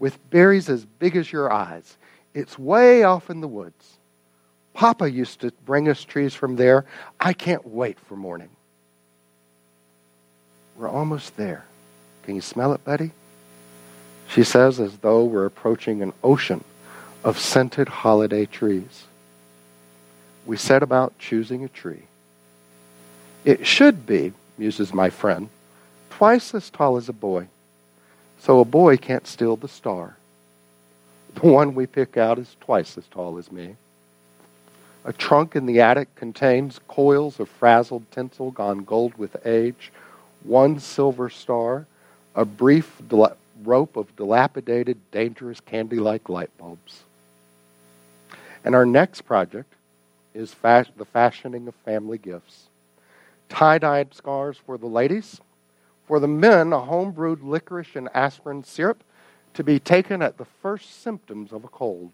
With 0.00 0.30
berries 0.30 0.68
as 0.68 0.84
big 0.84 1.14
as 1.16 1.30
your 1.30 1.52
eyes. 1.52 1.96
It's 2.34 2.58
way 2.58 3.04
off 3.04 3.30
in 3.30 3.40
the 3.40 3.48
woods. 3.48 3.98
Papa 4.74 5.10
used 5.10 5.40
to 5.40 5.52
bring 5.64 5.88
us 5.88 6.02
trees 6.02 6.34
from 6.34 6.56
there. 6.56 6.84
I 7.20 7.32
can't 7.32 7.66
wait 7.66 7.98
for 8.00 8.16
morning. 8.16 8.50
We're 10.76 10.88
almost 10.88 11.36
there. 11.36 11.64
Can 12.24 12.34
you 12.34 12.40
smell 12.40 12.72
it, 12.72 12.84
buddy? 12.84 13.12
She 14.28 14.44
says, 14.44 14.78
as 14.78 14.98
though 14.98 15.24
we're 15.24 15.46
approaching 15.46 16.02
an 16.02 16.12
ocean 16.22 16.62
of 17.24 17.38
scented 17.38 17.88
holiday 17.88 18.46
trees. 18.46 19.04
We 20.46 20.56
set 20.56 20.82
about 20.82 21.18
choosing 21.18 21.64
a 21.64 21.68
tree. 21.68 22.02
It 23.44 23.66
should 23.66 24.06
be, 24.06 24.32
muses 24.56 24.92
my 24.92 25.10
friend, 25.10 25.48
twice 26.10 26.54
as 26.54 26.70
tall 26.70 26.96
as 26.96 27.08
a 27.08 27.12
boy, 27.12 27.48
so 28.40 28.60
a 28.60 28.64
boy 28.64 28.96
can't 28.96 29.26
steal 29.26 29.56
the 29.56 29.68
star. 29.68 30.16
The 31.34 31.46
one 31.46 31.74
we 31.74 31.86
pick 31.86 32.16
out 32.16 32.38
is 32.38 32.56
twice 32.60 32.98
as 32.98 33.06
tall 33.06 33.38
as 33.38 33.50
me. 33.50 33.76
A 35.04 35.12
trunk 35.12 35.56
in 35.56 35.66
the 35.66 35.80
attic 35.80 36.14
contains 36.16 36.80
coils 36.88 37.40
of 37.40 37.48
frazzled 37.48 38.10
tinsel 38.10 38.50
gone 38.50 38.84
gold 38.84 39.16
with 39.16 39.46
age, 39.46 39.90
one 40.42 40.80
silver 40.80 41.30
star, 41.30 41.86
a 42.34 42.44
brief 42.44 43.00
rope 43.62 43.96
of 43.96 44.14
dilapidated, 44.16 44.98
dangerous 45.10 45.60
candy 45.60 45.98
like 45.98 46.28
light 46.28 46.50
bulbs. 46.58 47.02
And 48.64 48.74
our 48.74 48.86
next 48.86 49.22
project 49.22 49.72
is 50.34 50.52
fas- 50.54 50.90
the 50.96 51.04
fashioning 51.04 51.68
of 51.68 51.74
family 51.76 52.18
gifts. 52.18 52.68
Tie 53.48 53.78
dyed 53.78 54.14
scarves 54.14 54.58
for 54.58 54.76
the 54.78 54.86
ladies. 54.86 55.40
For 56.06 56.20
the 56.20 56.28
men, 56.28 56.72
a 56.72 56.80
home 56.80 57.12
brewed 57.12 57.42
licorice 57.42 57.94
and 57.96 58.08
aspirin 58.14 58.64
syrup 58.64 59.02
to 59.54 59.64
be 59.64 59.78
taken 59.78 60.22
at 60.22 60.38
the 60.38 60.44
first 60.44 61.02
symptoms 61.02 61.52
of 61.52 61.64
a 61.64 61.68
cold. 61.68 62.12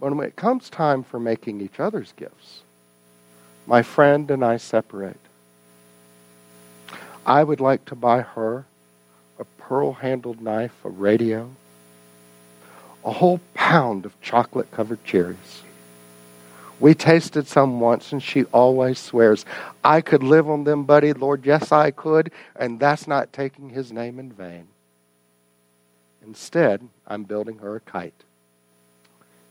But 0.00 0.14
when 0.14 0.26
it 0.26 0.36
comes 0.36 0.70
time 0.70 1.02
for 1.02 1.18
making 1.18 1.60
each 1.60 1.80
other's 1.80 2.12
gifts, 2.12 2.62
my 3.66 3.82
friend 3.82 4.30
and 4.30 4.44
I 4.44 4.56
separate. 4.56 5.20
I 7.26 7.44
would 7.44 7.60
like 7.60 7.84
to 7.86 7.94
buy 7.94 8.22
her 8.22 8.64
pearl 9.68 9.92
handled 9.92 10.40
knife, 10.40 10.74
a 10.82 10.88
radio, 10.88 11.50
a 13.04 13.12
whole 13.12 13.38
pound 13.52 14.06
of 14.06 14.18
chocolate 14.22 14.70
covered 14.70 15.04
cherries. 15.04 15.62
We 16.80 16.94
tasted 16.94 17.46
some 17.46 17.78
once, 17.78 18.10
and 18.10 18.22
she 18.22 18.44
always 18.44 18.98
swears, 18.98 19.44
I 19.84 20.00
could 20.00 20.22
live 20.22 20.48
on 20.48 20.64
them, 20.64 20.84
buddy. 20.84 21.12
Lord, 21.12 21.44
yes, 21.44 21.70
I 21.70 21.90
could, 21.90 22.32
and 22.56 22.80
that's 22.80 23.06
not 23.06 23.32
taking 23.32 23.68
his 23.68 23.92
name 23.92 24.18
in 24.18 24.32
vain. 24.32 24.68
Instead, 26.24 26.88
I'm 27.06 27.24
building 27.24 27.58
her 27.58 27.76
a 27.76 27.80
kite. 27.80 28.14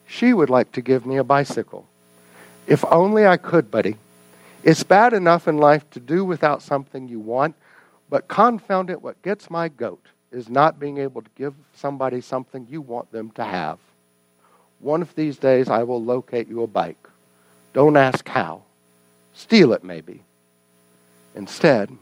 She 0.08 0.34
would 0.34 0.50
like 0.50 0.72
to 0.72 0.82
give 0.82 1.06
me 1.06 1.18
a 1.18 1.24
bicycle. 1.24 1.86
If 2.66 2.84
only 2.86 3.28
I 3.28 3.38
could, 3.38 3.70
buddy. 3.70 3.98
It's 4.64 4.84
bad 4.84 5.14
enough 5.14 5.48
in 5.48 5.58
life 5.58 5.88
to 5.92 6.00
do 6.00 6.26
without 6.26 6.64
something 6.64 7.08
you 7.08 7.20
want, 7.20 7.54
but 8.10 8.28
confound 8.28 8.90
it, 8.90 9.02
what 9.02 9.22
gets 9.22 9.50
my 9.50 9.68
goat 9.68 10.06
is 10.32 10.50
not 10.50 10.80
being 10.80 10.98
able 10.98 11.22
to 11.22 11.30
give 11.36 11.54
somebody 11.76 12.22
something 12.22 12.68
you 12.70 12.82
want 12.82 13.12
them 13.12 13.32
to 13.32 13.44
have. 13.44 13.80
One 14.80 15.02
of 15.02 15.14
these 15.16 15.38
days, 15.38 15.70
I 15.70 15.84
will 15.84 16.04
locate 16.04 16.48
you 16.48 16.64
a 16.64 16.68
bike. 16.68 17.08
Don't 17.74 17.98
ask 17.98 18.28
how. 18.28 18.64
Steal 19.34 19.74
it, 19.74 19.84
maybe. 19.84 20.22
Instead, 21.36 21.96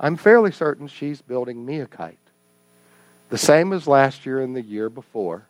I'm 0.00 0.16
fairly 0.16 0.52
certain 0.52 0.88
she's 0.88 1.20
building 1.20 1.64
me 1.64 1.80
a 1.80 1.86
kite. 1.86 2.18
The 3.30 3.38
same 3.38 3.72
as 3.72 3.86
last 3.86 4.24
year 4.24 4.40
and 4.40 4.54
the 4.56 4.62
year 4.62 4.88
before, 4.88 5.44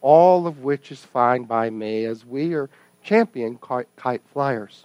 all 0.00 0.46
of 0.46 0.62
which 0.62 0.92
is 0.92 1.00
fine 1.00 1.44
by 1.44 1.70
me 1.70 2.04
as 2.04 2.24
we 2.24 2.54
are 2.54 2.68
champion 3.02 3.58
kite 3.96 4.22
flyers. 4.32 4.84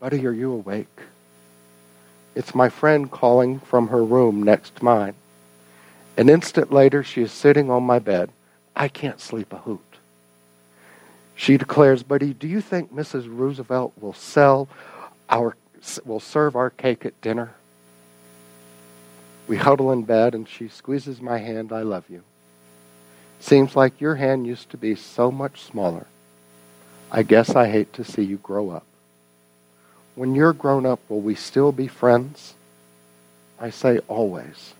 Buddy, 0.00 0.26
are 0.26 0.32
you 0.32 0.52
awake? 0.52 1.00
It's 2.40 2.54
my 2.54 2.70
friend 2.70 3.10
calling 3.10 3.60
from 3.60 3.88
her 3.88 4.02
room 4.02 4.42
next 4.42 4.76
to 4.76 4.84
mine. 4.86 5.12
An 6.16 6.30
instant 6.30 6.72
later, 6.72 7.04
she 7.04 7.20
is 7.20 7.32
sitting 7.32 7.70
on 7.70 7.82
my 7.82 7.98
bed. 7.98 8.30
I 8.74 8.88
can't 8.88 9.20
sleep 9.20 9.52
a 9.52 9.58
hoot. 9.58 9.98
She 11.34 11.58
declares, 11.58 12.02
Buddy, 12.02 12.32
do 12.32 12.48
you 12.48 12.62
think 12.62 12.94
Mrs. 12.94 13.26
Roosevelt 13.28 13.92
will 14.00 14.14
sell 14.14 14.70
our 15.28 15.54
will 16.06 16.18
serve 16.18 16.56
our 16.56 16.70
cake 16.70 17.04
at 17.04 17.20
dinner? 17.20 17.52
We 19.46 19.58
huddle 19.58 19.92
in 19.92 20.04
bed 20.04 20.34
and 20.34 20.48
she 20.48 20.68
squeezes 20.68 21.20
my 21.20 21.36
hand, 21.36 21.74
I 21.74 21.82
love 21.82 22.06
you. 22.08 22.22
Seems 23.38 23.76
like 23.76 24.00
your 24.00 24.14
hand 24.14 24.46
used 24.46 24.70
to 24.70 24.78
be 24.78 24.94
so 24.94 25.30
much 25.30 25.60
smaller. 25.60 26.06
I 27.12 27.22
guess 27.22 27.54
I 27.54 27.68
hate 27.68 27.92
to 27.92 28.02
see 28.02 28.22
you 28.22 28.38
grow 28.38 28.70
up 28.70 28.86
when 30.20 30.34
you're 30.34 30.52
grown 30.52 30.84
up, 30.84 31.00
will 31.08 31.22
we 31.22 31.34
still 31.34 31.72
be 31.72 31.86
friends? 31.88 32.52
I 33.58 33.70
say 33.70 34.00
always. 34.00 34.74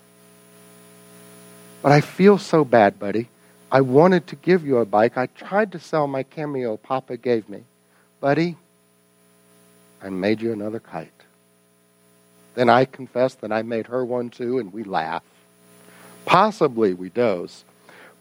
But 1.81 1.91
I 1.91 2.01
feel 2.01 2.37
so 2.37 2.63
bad, 2.63 2.99
buddy. 2.99 3.27
I 3.71 3.81
wanted 3.81 4.27
to 4.27 4.35
give 4.35 4.63
you 4.63 4.77
a 4.77 4.85
bike. 4.85 5.17
I 5.17 5.25
tried 5.25 5.71
to 5.71 5.79
sell 5.79 6.05
my 6.05 6.21
cameo 6.21 6.77
Papa 6.77 7.17
gave 7.17 7.49
me. 7.49 7.63
Buddy, 8.19 8.55
I 9.99 10.09
made 10.09 10.43
you 10.43 10.53
another 10.53 10.79
kite. 10.79 11.09
Then 12.53 12.69
I 12.69 12.85
confess 12.85 13.33
that 13.33 13.51
I 13.51 13.63
made 13.63 13.87
her 13.87 14.05
one 14.05 14.29
too, 14.29 14.59
and 14.59 14.71
we 14.71 14.83
laugh. 14.83 15.23
Possibly 16.23 16.93
we 16.93 17.09
doze. 17.09 17.63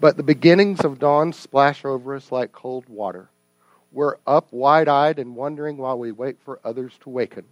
But 0.01 0.17
the 0.17 0.23
beginnings 0.23 0.81
of 0.81 0.99
dawn 0.99 1.35
splash 1.35 1.85
over 1.85 2.15
us 2.15 2.33
like 2.33 2.53
cold 2.53 2.89
water. 2.89 3.29
We're 3.93 4.17
up 4.27 4.53
wide 4.53 4.89
eyed 4.89 5.19
and 5.19 5.35
wondering 5.35 5.77
while 5.77 5.99
we 5.99 6.13
wait 6.13 6.37
for 6.45 6.61
others 6.65 6.93
to 7.01 7.11
waken. 7.11 7.45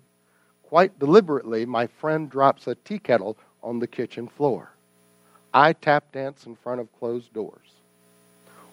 Quite 0.62 0.98
deliberately, 0.98 1.66
my 1.66 1.86
friend 1.86 2.30
drops 2.30 2.66
a 2.66 2.74
tea 2.76 2.98
kettle 2.98 3.36
on 3.62 3.80
the 3.80 3.86
kitchen 3.86 4.28
floor. 4.28 4.70
I 5.52 5.72
tap 5.72 6.12
dance 6.12 6.46
in 6.46 6.56
front 6.56 6.80
of 6.80 6.98
closed 6.98 7.32
doors. 7.32 7.68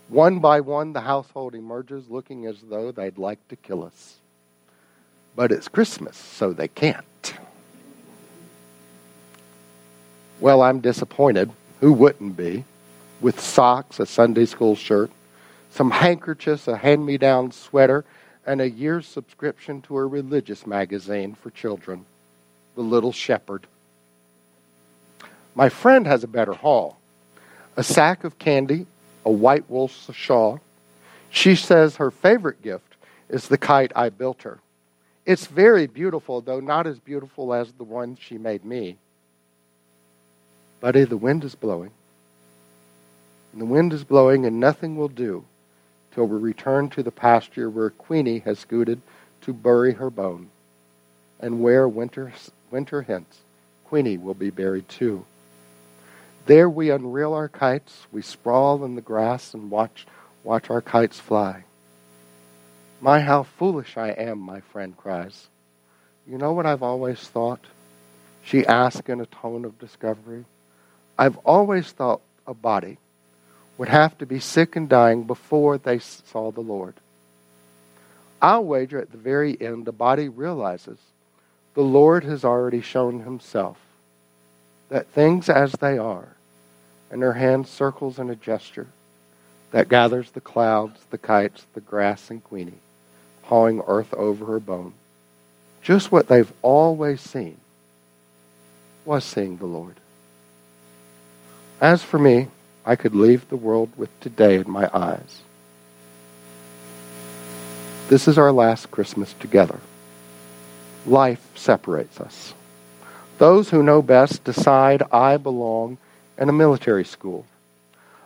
One 0.10 0.40
by 0.40 0.62
one, 0.62 0.94
the 0.94 1.02
household 1.02 1.56
emerges 1.56 2.10
looking 2.10 2.46
as 2.46 2.58
though 2.62 2.92
they'd 2.92 3.18
like 3.18 3.46
to 3.48 3.56
kill 3.56 3.84
us. 3.84 4.18
But 5.36 5.52
it's 5.52 5.68
Christmas, 5.68 6.16
so 6.16 6.54
they 6.54 6.68
can't. 6.68 7.34
Well, 10.40 10.62
I'm 10.62 10.80
disappointed. 10.80 11.50
Who 11.80 11.94
wouldn't 11.94 12.38
be? 12.38 12.66
With 13.22 13.40
socks, 13.40 14.00
a 14.00 14.06
Sunday 14.06 14.46
school 14.46 14.76
shirt, 14.76 15.10
some 15.76 15.92
handkerchiefs, 15.92 16.70
a 16.70 16.78
hand 16.78 17.06
me 17.06 17.18
down 17.18 17.52
sweater, 17.52 18.06
and 18.46 18.62
a 18.62 18.70
year's 18.70 19.06
subscription 19.06 19.82
to 19.82 19.98
a 19.98 20.06
religious 20.06 20.66
magazine 20.66 21.36
for 21.36 21.50
children, 21.50 22.06
The 22.76 22.82
Little 22.82 23.12
Shepherd. 23.12 23.68
My 25.54 25.68
friend 25.68 26.08
has 26.08 26.24
a 26.24 26.28
better 26.28 26.54
haul 26.54 26.98
a 27.78 27.84
sack 27.84 28.24
of 28.24 28.40
candy, 28.40 28.86
a 29.26 29.32
white 29.32 29.70
wool 29.70 29.90
shawl. 29.90 30.62
She 31.30 31.58
says 31.58 31.98
her 31.98 32.10
favorite 32.10 32.62
gift 32.62 32.96
is 33.28 33.50
the 33.50 33.58
kite 33.58 33.92
I 33.94 34.08
built 34.08 34.44
her. 34.44 34.60
It's 35.26 35.46
very 35.46 35.88
beautiful, 35.88 36.40
though 36.40 36.62
not 36.62 36.88
as 36.88 37.00
beautiful 37.00 37.54
as 37.54 37.74
the 37.74 37.84
one 37.84 38.16
she 38.16 38.38
made 38.38 38.64
me. 38.64 38.96
Buddy, 40.80 41.04
the 41.04 41.18
wind 41.18 41.44
is 41.44 41.54
blowing. 41.54 41.92
And 43.52 43.60
the 43.60 43.66
wind 43.66 43.92
is 43.92 44.06
blowing, 44.06 44.46
and 44.46 44.62
nothing 44.62 44.96
will 44.96 45.10
do 45.10 45.44
till 46.16 46.26
we 46.26 46.40
return 46.40 46.90
to 46.90 47.04
the 47.04 47.12
pasture 47.12 47.70
where 47.70 47.90
Queenie 47.90 48.40
has 48.40 48.58
scooted 48.58 49.02
to 49.42 49.52
bury 49.52 49.94
her 49.94 50.10
bone, 50.10 50.50
and 51.42 51.62
where 51.62 51.90
winter, 51.90 52.32
winter 52.72 53.02
hence 53.02 53.42
Queenie 53.84 54.18
will 54.18 54.34
be 54.34 54.50
buried 54.50 54.88
too. 54.88 55.26
There 56.46 56.70
we 56.70 56.88
unreel 56.88 57.34
our 57.34 57.50
kites, 57.50 58.08
we 58.14 58.22
sprawl 58.22 58.86
in 58.86 58.96
the 58.96 59.02
grass 59.02 59.54
and 59.54 59.70
watch, 59.70 60.08
watch 60.42 60.70
our 60.70 60.82
kites 60.82 61.20
fly. 61.20 61.66
My, 63.02 63.20
how 63.20 63.44
foolish 63.44 63.98
I 63.98 64.12
am, 64.12 64.40
my 64.40 64.62
friend 64.62 64.96
cries. 64.96 65.48
You 66.26 66.38
know 66.38 66.54
what 66.54 66.66
I've 66.66 66.82
always 66.82 67.20
thought? 67.20 67.60
She 68.42 68.66
asks 68.66 69.10
in 69.10 69.20
a 69.20 69.26
tone 69.26 69.66
of 69.66 69.80
discovery. 69.80 70.46
I've 71.18 71.38
always 71.40 71.92
thought 71.92 72.22
a 72.48 72.54
body 72.54 73.00
would 73.78 73.90
have 73.90 74.18
to 74.18 74.26
be 74.26 74.40
sick 74.40 74.76
and 74.76 74.88
dying 74.88 75.24
before 75.24 75.78
they 75.78 76.00
saw 76.00 76.52
the 76.52 76.62
Lord. 76.62 76.94
I'll 78.42 78.64
wager 78.64 79.00
at 79.00 79.12
the 79.12 79.18
very 79.18 79.60
end 79.60 79.86
the 79.86 79.92
body 79.92 80.30
realizes 80.30 80.98
the 81.74 81.82
Lord 81.82 82.24
has 82.24 82.46
already 82.46 82.82
shown 82.82 83.22
himself 83.22 83.78
that 84.90 85.08
things 85.08 85.50
as 85.50 85.74
they 85.74 85.98
are, 85.98 86.30
and 87.12 87.22
her 87.22 87.34
hand 87.34 87.68
circles 87.68 88.20
in 88.20 88.30
a 88.30 88.36
gesture 88.36 88.88
that 89.72 89.90
gathers 89.90 90.32
the 90.32 90.42
clouds, 90.42 91.02
the 91.10 91.18
kites, 91.18 91.66
the 91.74 91.82
grass, 91.82 92.30
and 92.30 92.44
Queenie, 92.44 92.80
pawing 93.44 93.82
earth 93.88 94.14
over 94.14 94.46
her 94.46 94.60
bone. 94.60 94.94
Just 95.82 96.12
what 96.12 96.28
they've 96.28 96.52
always 96.62 97.20
seen 97.20 97.58
was 99.04 99.24
seeing 99.24 99.58
the 99.58 99.66
Lord. 99.66 99.96
As 101.82 102.04
for 102.04 102.18
me, 102.18 102.48
I 102.86 102.96
could 102.96 103.16
leave 103.16 103.50
the 103.50 103.56
world 103.56 103.90
with 103.98 104.18
today 104.20 104.56
in 104.56 104.70
my 104.70 104.90
eyes. 104.94 105.42
This 108.10 108.28
is 108.28 108.38
our 108.38 108.52
last 108.52 108.92
Christmas 108.92 109.34
together. 109.34 109.80
Life 111.08 111.44
separates 111.56 112.20
us. 112.20 112.54
Those 113.40 113.72
who 113.72 113.82
know 113.82 114.04
best 114.04 114.44
decide 114.44 115.02
I 115.12 115.38
belong 115.38 115.98
in 116.38 116.48
a 116.48 116.54
military 116.54 117.06
school. 117.06 117.46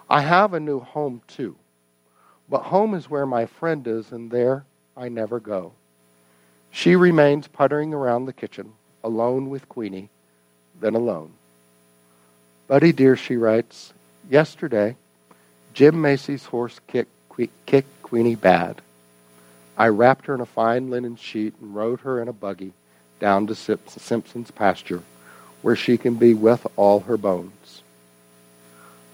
I 0.10 0.22
have 0.22 0.54
a 0.54 0.60
new 0.60 0.80
home 0.82 1.22
too, 1.28 1.56
but 2.50 2.64
home 2.64 2.94
is 2.94 3.10
where 3.10 3.26
my 3.26 3.46
friend 3.46 3.88
is, 3.88 4.12
and 4.12 4.30
there 4.30 4.66
I 4.98 5.08
never 5.08 5.40
go. 5.40 5.72
She 6.72 6.96
remains 6.96 7.48
puttering 7.48 7.94
around 7.94 8.26
the 8.26 8.34
kitchen, 8.34 8.74
alone 9.04 9.50
with 9.50 9.70
Queenie, 9.70 10.10
then 10.80 10.96
alone. 10.96 11.32
Buddy 12.68 12.92
dear, 12.92 13.16
she 13.16 13.38
writes, 13.38 13.94
yesterday, 14.30 14.96
Jim 15.74 16.00
Macy's 16.02 16.46
horse 16.46 16.80
kicked, 16.88 17.12
kicked 17.66 18.04
Queenie 18.04 18.36
bad. 18.36 18.82
I 19.78 19.88
wrapped 19.88 20.28
her 20.28 20.36
in 20.36 20.42
a 20.42 20.46
fine 20.46 20.90
linen 20.90 21.16
sheet 21.16 21.54
and 21.62 21.76
rode 21.76 22.02
her 22.02 22.22
in 22.22 22.28
a 22.28 22.34
buggy 22.34 22.74
down 23.20 23.48
to 23.48 23.56
Simpson's 23.56 24.52
pasture, 24.52 25.04
where 25.62 25.76
she 25.76 25.98
can 25.98 26.16
be 26.16 26.34
with 26.34 26.66
all 26.76 27.02
her 27.02 27.18
bones. 27.18 27.82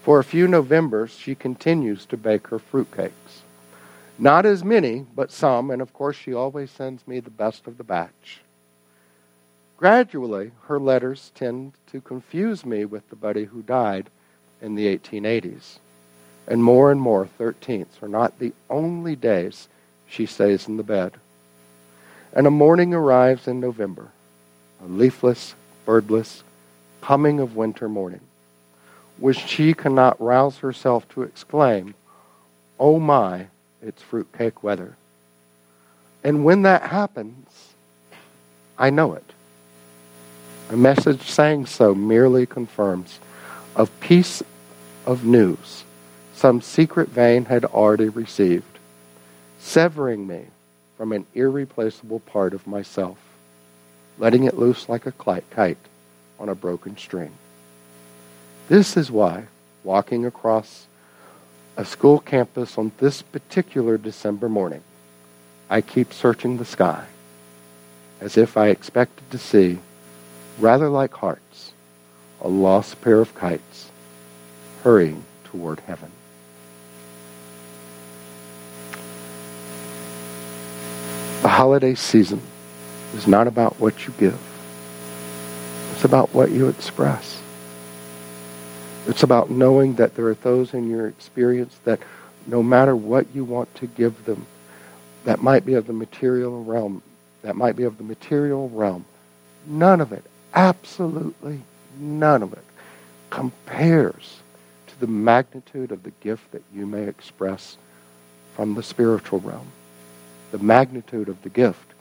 For 0.02 0.18
a 0.20 0.24
few 0.24 0.46
Novembers, 0.46 1.10
she 1.10 1.34
continues 1.34 2.06
to 2.06 2.16
bake 2.16 2.48
her 2.48 2.58
fruitcakes. 2.58 3.42
Not 4.18 4.46
as 4.46 4.64
many, 4.64 5.04
but 5.14 5.32
some, 5.32 5.70
and 5.70 5.82
of 5.82 5.92
course, 5.92 6.16
she 6.16 6.32
always 6.32 6.70
sends 6.70 7.06
me 7.06 7.20
the 7.20 7.30
best 7.30 7.66
of 7.66 7.76
the 7.76 7.84
batch. 7.84 8.40
Gradually, 9.76 10.52
her 10.68 10.80
letters 10.80 11.32
tend 11.34 11.72
to 11.88 12.00
confuse 12.00 12.64
me 12.64 12.84
with 12.84 13.08
the 13.10 13.16
buddy 13.16 13.44
who 13.44 13.62
died 13.62 14.08
in 14.60 14.74
the 14.74 14.96
1880s. 14.96 15.78
And 16.46 16.62
more 16.62 16.92
and 16.92 17.00
more, 17.00 17.28
13ths 17.38 18.02
are 18.02 18.08
not 18.08 18.38
the 18.38 18.52
only 18.70 19.16
days 19.16 19.68
she 20.08 20.26
stays 20.26 20.68
in 20.68 20.76
the 20.76 20.82
bed. 20.82 21.14
And 22.32 22.46
a 22.46 22.50
morning 22.50 22.94
arrives 22.94 23.48
in 23.48 23.60
November, 23.60 24.10
a 24.84 24.86
leafless, 24.86 25.54
birdless, 25.84 26.42
coming 27.00 27.40
of 27.40 27.56
winter 27.56 27.88
morning, 27.88 28.20
which 29.18 29.38
she 29.38 29.74
cannot 29.74 30.20
rouse 30.20 30.58
herself 30.58 31.08
to 31.10 31.22
exclaim, 31.22 31.94
Oh 32.78 33.00
my, 33.00 33.46
it's 33.82 34.02
fruitcake 34.02 34.62
weather. 34.62 34.96
And 36.22 36.44
when 36.44 36.62
that 36.62 36.82
happens, 36.82 37.72
I 38.78 38.90
know 38.90 39.14
it. 39.14 39.32
A 40.70 40.76
message 40.76 41.22
saying 41.22 41.66
so 41.66 41.94
merely 41.94 42.44
confirms 42.44 43.20
of 43.76 44.00
piece 44.00 44.42
of 45.06 45.24
news 45.24 45.84
some 46.34 46.60
secret 46.60 47.08
vein 47.08 47.46
had 47.46 47.64
already 47.64 48.10
received, 48.10 48.78
severing 49.58 50.26
me 50.26 50.44
from 50.98 51.12
an 51.12 51.24
irreplaceable 51.34 52.20
part 52.20 52.52
of 52.52 52.66
myself, 52.66 53.16
letting 54.18 54.44
it 54.44 54.58
loose 54.58 54.86
like 54.86 55.06
a 55.06 55.12
kite 55.12 55.76
on 56.38 56.48
a 56.50 56.54
broken 56.54 56.96
string. 56.96 57.32
This 58.68 58.98
is 58.98 59.10
why, 59.10 59.44
walking 59.82 60.26
across 60.26 60.86
a 61.76 61.86
school 61.86 62.18
campus 62.18 62.76
on 62.76 62.92
this 62.98 63.22
particular 63.22 63.96
December 63.96 64.48
morning, 64.48 64.82
I 65.70 65.80
keep 65.80 66.12
searching 66.12 66.58
the 66.58 66.64
sky 66.66 67.06
as 68.20 68.36
if 68.36 68.58
I 68.58 68.68
expected 68.68 69.30
to 69.30 69.38
see 69.38 69.78
rather 70.58 70.90
like 70.90 71.14
hearts, 71.14 71.72
a 72.40 72.48
lost 72.48 73.00
pair 73.00 73.20
of 73.20 73.34
kites 73.34 73.90
hurrying 74.82 75.24
toward 75.44 75.80
heaven. 75.80 76.10
The 81.42 81.48
holiday 81.48 81.94
season 81.94 82.40
is 83.14 83.26
not 83.26 83.46
about 83.46 83.78
what 83.80 84.06
you 84.06 84.12
give. 84.18 84.38
It's 85.92 86.04
about 86.04 86.34
what 86.34 86.50
you 86.50 86.68
express. 86.68 87.40
It's 89.06 89.22
about 89.22 89.50
knowing 89.50 89.94
that 89.94 90.14
there 90.14 90.26
are 90.26 90.34
those 90.34 90.74
in 90.74 90.90
your 90.90 91.06
experience 91.06 91.78
that 91.84 92.00
no 92.46 92.62
matter 92.62 92.94
what 92.94 93.26
you 93.34 93.44
want 93.44 93.74
to 93.76 93.86
give 93.86 94.24
them, 94.24 94.46
that 95.24 95.42
might 95.42 95.64
be 95.64 95.74
of 95.74 95.86
the 95.86 95.92
material 95.92 96.64
realm, 96.64 97.02
that 97.42 97.56
might 97.56 97.76
be 97.76 97.84
of 97.84 97.98
the 97.98 98.04
material 98.04 98.68
realm, 98.68 99.04
none 99.66 100.00
of 100.00 100.12
it 100.12 100.24
absolutely 100.54 101.62
none 101.96 102.42
of 102.42 102.52
it 102.52 102.64
compares 103.30 104.38
to 104.86 105.00
the 105.00 105.06
magnitude 105.06 105.92
of 105.92 106.02
the 106.02 106.12
gift 106.22 106.52
that 106.52 106.62
you 106.74 106.86
may 106.86 107.04
express 107.04 107.76
from 108.54 108.74
the 108.74 108.82
spiritual 108.82 109.40
realm. 109.40 109.66
The 110.52 110.58
magnitude 110.58 111.28
of 111.28 111.42
the 111.42 111.48
gift 111.48 111.92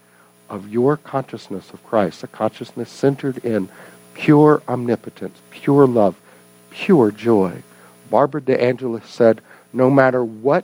of 0.50 0.70
your 0.70 0.98
consciousness 0.98 1.72
of 1.72 1.84
Christ, 1.84 2.24
a 2.24 2.28
consciousness 2.28 2.90
centered 2.90 3.44
in 3.44 3.70
pure 4.14 4.62
omnipotence, 4.68 5.38
pure 5.52 5.88
love, 5.88 6.16
pure 6.70 7.12
joy. 7.12 7.64
Barbara 8.10 8.42
DeAngelis 8.42 9.06
said, 9.06 9.42
no 9.74 9.90
matter 9.90 10.24
what 10.24 10.64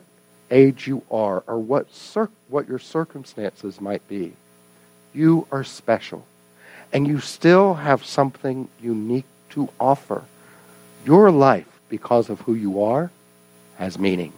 age 0.49 0.87
you 0.87 1.01
are 1.11 1.43
or 1.47 1.57
what, 1.57 1.91
cir- 1.93 2.29
what 2.49 2.69
your 2.69 2.79
circumstances 2.79 3.81
might 3.81 4.07
be, 4.07 4.33
you 5.13 5.47
are 5.51 5.63
special 5.63 6.25
and 6.93 7.07
you 7.07 7.19
still 7.19 7.75
have 7.75 8.05
something 8.05 8.67
unique 8.81 9.25
to 9.51 9.69
offer. 9.79 10.23
Your 11.05 11.31
life, 11.31 11.67
because 11.89 12.29
of 12.29 12.41
who 12.41 12.53
you 12.53 12.83
are, 12.83 13.11
has 13.77 13.97
meaning. 13.97 14.33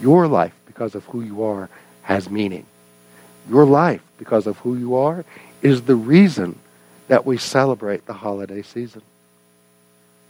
Your 0.00 0.26
life, 0.26 0.54
because 0.66 0.94
of 0.94 1.04
who 1.06 1.20
you 1.20 1.42
are, 1.44 1.68
has 2.02 2.30
meaning. 2.30 2.66
Your 3.48 3.64
life, 3.64 4.02
because 4.18 4.46
of 4.46 4.58
who 4.58 4.76
you 4.76 4.96
are, 4.96 5.24
is 5.62 5.82
the 5.82 5.96
reason 5.96 6.58
that 7.08 7.26
we 7.26 7.36
celebrate 7.36 8.06
the 8.06 8.12
holiday 8.12 8.62
season. 8.62 9.02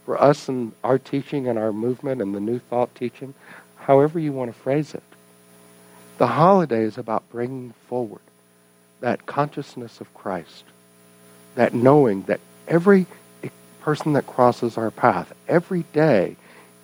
For 0.05 0.21
us 0.21 0.49
and 0.49 0.73
our 0.83 0.97
teaching 0.97 1.47
and 1.47 1.57
our 1.57 1.71
movement 1.71 2.21
and 2.21 2.35
the 2.35 2.39
New 2.39 2.59
Thought 2.59 2.93
teaching, 2.95 3.33
however 3.77 4.19
you 4.19 4.33
want 4.33 4.53
to 4.53 4.59
phrase 4.59 4.93
it, 4.93 5.03
the 6.17 6.27
holiday 6.27 6.83
is 6.83 6.97
about 6.97 7.29
bringing 7.31 7.73
forward 7.87 8.21
that 9.01 9.25
consciousness 9.25 9.99
of 9.99 10.13
Christ, 10.13 10.63
that 11.55 11.73
knowing 11.73 12.23
that 12.23 12.39
every 12.67 13.05
person 13.81 14.13
that 14.13 14.27
crosses 14.27 14.77
our 14.77 14.91
path 14.91 15.33
every 15.47 15.83
day 15.91 16.35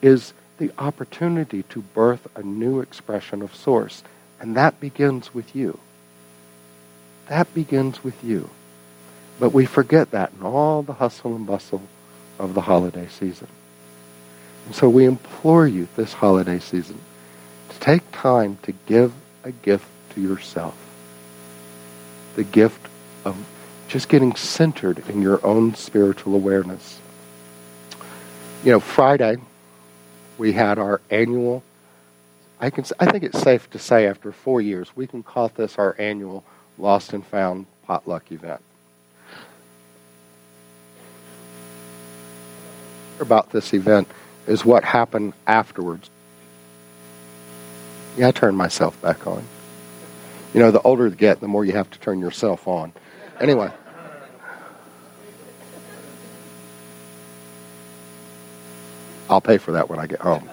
is 0.01 0.33
the 0.57 0.71
opportunity 0.77 1.63
to 1.63 1.81
birth 1.81 2.27
a 2.35 2.41
new 2.41 2.81
expression 2.81 3.41
of 3.41 3.55
source. 3.55 4.03
And 4.39 4.57
that 4.57 4.79
begins 4.79 5.33
with 5.33 5.55
you. 5.55 5.79
That 7.29 7.53
begins 7.53 8.03
with 8.03 8.23
you. 8.23 8.49
But 9.39 9.53
we 9.53 9.65
forget 9.65 10.11
that 10.11 10.31
in 10.37 10.45
all 10.45 10.81
the 10.81 10.93
hustle 10.93 11.35
and 11.35 11.45
bustle 11.45 11.83
of 12.39 12.53
the 12.53 12.61
holiday 12.61 13.07
season. 13.07 13.47
And 14.65 14.75
so 14.75 14.89
we 14.89 15.05
implore 15.05 15.67
you 15.67 15.87
this 15.95 16.13
holiday 16.13 16.59
season 16.59 16.99
to 17.69 17.79
take 17.79 18.11
time 18.11 18.57
to 18.63 18.71
give 18.87 19.13
a 19.43 19.51
gift 19.51 19.87
to 20.15 20.21
yourself. 20.21 20.86
The 22.37 22.43
gift 22.43 22.87
of 23.25 23.35
just 23.87 24.09
getting 24.09 24.35
centered 24.35 24.99
in 25.09 25.23
your 25.23 25.43
own 25.43 25.73
spiritual 25.73 26.35
awareness. 26.35 26.99
You 28.63 28.73
know, 28.73 28.79
Friday, 28.79 29.37
we 30.37 30.53
had 30.53 30.77
our 30.77 31.01
annual, 31.09 31.63
I, 32.59 32.69
can, 32.69 32.85
I 32.99 33.09
think 33.09 33.23
it's 33.23 33.39
safe 33.39 33.67
to 33.71 33.79
say 33.79 34.05
after 34.05 34.31
four 34.31 34.61
years, 34.61 34.95
we 34.95 35.07
can 35.07 35.23
call 35.23 35.49
this 35.49 35.79
our 35.79 35.95
annual 35.97 36.43
Lost 36.77 37.11
and 37.11 37.25
Found 37.25 37.65
potluck 37.85 38.31
event. 38.31 38.61
About 43.19 43.49
this 43.49 43.73
event 43.73 44.07
is 44.45 44.63
what 44.63 44.83
happened 44.83 45.33
afterwards. 45.47 46.11
Yeah, 48.15 48.27
I 48.27 48.31
turned 48.31 48.57
myself 48.57 49.01
back 49.01 49.25
on. 49.25 49.43
You 50.53 50.61
know, 50.61 50.71
the 50.71 50.81
older 50.81 51.07
you 51.07 51.15
get, 51.15 51.39
the 51.39 51.47
more 51.47 51.65
you 51.65 51.73
have 51.73 51.89
to 51.91 51.99
turn 51.99 52.19
yourself 52.19 52.67
on. 52.67 52.93
Anyway. 53.39 53.71
I'll 59.29 59.41
pay 59.41 59.57
for 59.57 59.73
that 59.73 59.89
when 59.89 59.99
I 59.99 60.07
get 60.07 60.21
home. 60.21 60.49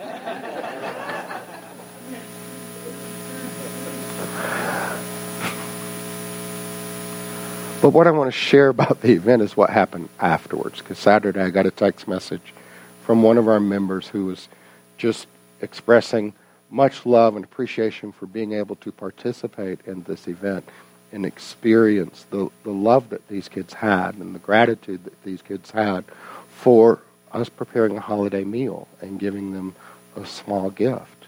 But 7.84 7.90
what 7.90 8.06
I 8.06 8.12
want 8.12 8.32
to 8.32 8.38
share 8.38 8.68
about 8.68 9.02
the 9.02 9.12
event 9.12 9.42
is 9.42 9.58
what 9.58 9.68
happened 9.68 10.08
afterwards. 10.18 10.78
Because 10.78 10.98
Saturday 10.98 11.40
I 11.42 11.50
got 11.50 11.66
a 11.66 11.70
text 11.70 12.08
message 12.08 12.54
from 13.02 13.22
one 13.22 13.36
of 13.36 13.46
our 13.46 13.60
members 13.60 14.08
who 14.08 14.24
was 14.24 14.48
just 14.96 15.26
expressing 15.60 16.32
much 16.74 17.06
love 17.06 17.36
and 17.36 17.44
appreciation 17.44 18.10
for 18.10 18.26
being 18.26 18.52
able 18.52 18.74
to 18.74 18.90
participate 18.90 19.78
in 19.86 20.02
this 20.02 20.26
event 20.26 20.68
and 21.12 21.24
experience 21.24 22.26
the, 22.30 22.50
the 22.64 22.72
love 22.72 23.10
that 23.10 23.26
these 23.28 23.48
kids 23.48 23.72
had 23.72 24.16
and 24.16 24.34
the 24.34 24.40
gratitude 24.40 25.04
that 25.04 25.22
these 25.22 25.40
kids 25.40 25.70
had 25.70 26.04
for 26.48 27.00
us 27.30 27.48
preparing 27.48 27.96
a 27.96 28.00
holiday 28.00 28.42
meal 28.42 28.88
and 29.00 29.20
giving 29.20 29.52
them 29.52 29.72
a 30.16 30.26
small 30.26 30.68
gift 30.68 31.26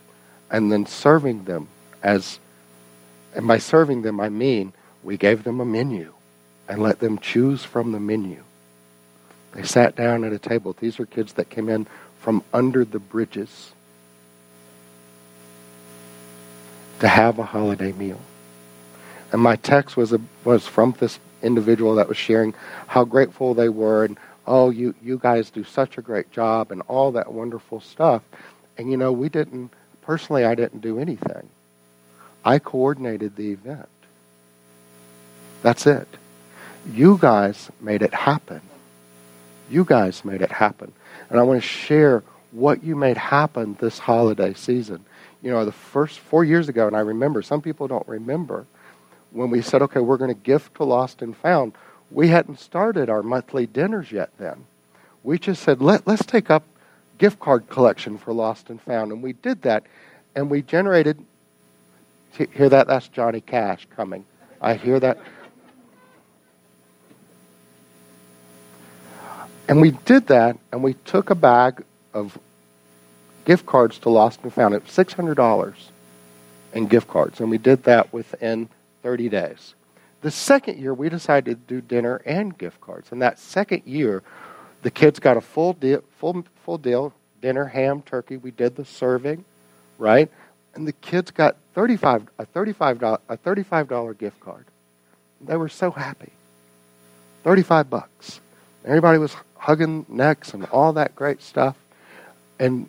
and 0.50 0.72
then 0.72 0.85
serving 0.85 1.44
them 1.44 1.68
as 2.02 2.40
and 3.37 3.46
by 3.46 3.59
serving 3.59 4.02
them 4.02 4.18
I 4.18 4.28
mean 4.28 4.72
we 5.04 5.16
gave 5.16 5.44
them 5.44 5.61
a 5.61 5.64
menu 5.64 6.12
and 6.68 6.82
let 6.82 6.98
them 6.98 7.20
choose 7.20 7.62
from 7.62 7.92
the 7.92 8.00
menu. 8.00 8.42
They 9.52 9.62
sat 9.62 9.94
down 9.94 10.24
at 10.24 10.32
a 10.32 10.40
table. 10.40 10.74
These 10.78 10.98
are 10.98 11.06
kids 11.06 11.35
that 11.35 11.50
came 11.50 11.68
in 11.68 11.87
from 12.18 12.42
under 12.52 12.85
the 12.85 12.98
bridges 12.98 13.70
to 17.00 17.09
have 17.09 17.38
a 17.38 17.44
holiday 17.44 17.92
meal. 17.92 18.20
And 19.32 19.40
my 19.40 19.56
text 19.56 19.96
was 19.96 20.12
a, 20.12 20.20
was 20.44 20.66
from 20.66 20.94
this 20.98 21.18
individual 21.42 21.96
that 21.96 22.09
was 22.09 22.16
sharing 22.16 22.54
how 22.87 23.04
grateful 23.04 23.54
they 23.54 23.68
were 23.68 24.04
and 24.04 24.18
oh 24.46 24.70
you 24.70 24.94
you 25.02 25.18
guys 25.18 25.50
do 25.50 25.62
such 25.62 25.98
a 25.98 26.02
great 26.02 26.30
job 26.30 26.72
and 26.72 26.82
all 26.88 27.12
that 27.12 27.32
wonderful 27.32 27.80
stuff. 27.80 28.22
And 28.78 28.90
you 28.90 28.96
know, 28.96 29.12
we 29.12 29.28
didn't 29.28 29.70
personally 30.02 30.44
I 30.44 30.54
didn't 30.54 30.80
do 30.80 30.98
anything. 30.98 31.48
I 32.44 32.59
coordinated 32.59 33.37
the 33.37 33.50
event. 33.50 33.88
That's 35.62 35.87
it. 35.87 36.09
You 36.92 37.18
guys 37.20 37.70
made 37.80 38.02
it 38.02 38.14
happen. 38.14 38.61
You 39.68 39.85
guys 39.85 40.24
made 40.24 40.42
it 40.42 40.52
happen. 40.52 40.92
And 41.28 41.40
I 41.40 41.42
want 41.42 41.61
to 41.61 41.68
share 41.68 42.22
what 42.52 42.85
you 42.85 42.94
made 42.94 43.16
happen 43.16 43.76
this 43.80 43.98
holiday 43.98 44.54
season. 44.54 45.04
You 45.46 45.52
know, 45.52 45.64
the 45.64 45.70
first 45.70 46.18
four 46.18 46.42
years 46.42 46.68
ago, 46.68 46.88
and 46.88 46.96
I 46.96 46.98
remember, 46.98 47.40
some 47.40 47.62
people 47.62 47.87
don't 47.87 48.09
remember, 48.09 48.66
when 49.30 49.48
we 49.48 49.62
said, 49.62 49.80
okay, 49.80 50.00
we're 50.00 50.16
going 50.16 50.35
to 50.35 50.40
gift 50.40 50.74
to 50.74 50.82
Lost 50.82 51.22
and 51.22 51.37
Found, 51.37 51.72
we 52.11 52.26
hadn't 52.26 52.59
started 52.59 53.09
our 53.09 53.22
monthly 53.22 53.64
dinners 53.64 54.11
yet 54.11 54.30
then. 54.38 54.64
We 55.22 55.38
just 55.38 55.62
said, 55.62 55.80
Let, 55.80 56.04
let's 56.04 56.26
take 56.26 56.50
up 56.50 56.64
gift 57.18 57.38
card 57.38 57.68
collection 57.68 58.18
for 58.18 58.32
Lost 58.32 58.70
and 58.70 58.82
Found. 58.82 59.12
And 59.12 59.22
we 59.22 59.35
did 59.35 59.62
that, 59.62 59.85
and 60.35 60.50
we 60.50 60.62
generated, 60.62 61.24
hear 62.52 62.68
that? 62.68 62.88
That's 62.88 63.06
Johnny 63.06 63.40
Cash 63.40 63.87
coming. 63.94 64.24
I 64.61 64.74
hear 64.74 64.98
that. 64.98 65.16
And 69.68 69.80
we 69.80 69.92
did 69.92 70.26
that, 70.26 70.59
and 70.72 70.82
we 70.82 70.94
took 70.94 71.30
a 71.30 71.37
bag 71.37 71.85
of 72.12 72.37
gift 73.46 73.64
cards 73.64 73.98
to 74.00 74.11
Lost 74.11 74.40
and 74.42 74.52
Found. 74.52 74.74
It 74.74 74.82
was 74.85 74.92
$600 74.92 75.74
in 76.74 76.87
gift 76.87 77.09
cards, 77.09 77.40
and 77.40 77.48
we 77.48 77.56
did 77.56 77.85
that 77.85 78.12
within 78.12 78.68
30 79.02 79.30
days. 79.30 79.74
The 80.20 80.30
second 80.30 80.78
year, 80.78 80.92
we 80.92 81.09
decided 81.09 81.68
to 81.68 81.74
do 81.74 81.80
dinner 81.80 82.20
and 82.26 82.56
gift 82.59 82.80
cards. 82.80 83.12
And 83.12 83.22
that 83.22 83.38
second 83.38 83.82
year, 83.87 84.22
the 84.82 84.90
kids 84.90 85.20
got 85.20 85.37
a 85.37 85.40
full 85.40 85.72
deal, 85.72 86.02
full, 86.18 86.44
full 86.64 86.78
deal 86.78 87.14
dinner, 87.40 87.66
ham, 87.66 88.02
turkey. 88.02 88.37
We 88.37 88.50
did 88.50 88.76
the 88.76 88.85
serving, 88.85 89.44
right? 89.98 90.28
And 90.74 90.87
the 90.87 90.92
kids 90.92 91.30
got 91.30 91.56
35, 91.74 92.26
a, 92.38 92.46
$35, 92.46 93.18
a 93.28 93.37
$35 93.37 94.18
gift 94.18 94.40
card. 94.40 94.64
They 95.40 95.56
were 95.56 95.68
so 95.68 95.90
happy. 95.90 96.32
35 97.44 97.88
bucks. 97.88 98.40
Everybody 98.85 99.18
was 99.18 99.37
hugging 99.56 100.06
necks 100.09 100.54
and 100.54 100.64
all 100.66 100.94
that 100.94 101.14
great 101.14 101.42
stuff. 101.42 101.76
And 102.59 102.88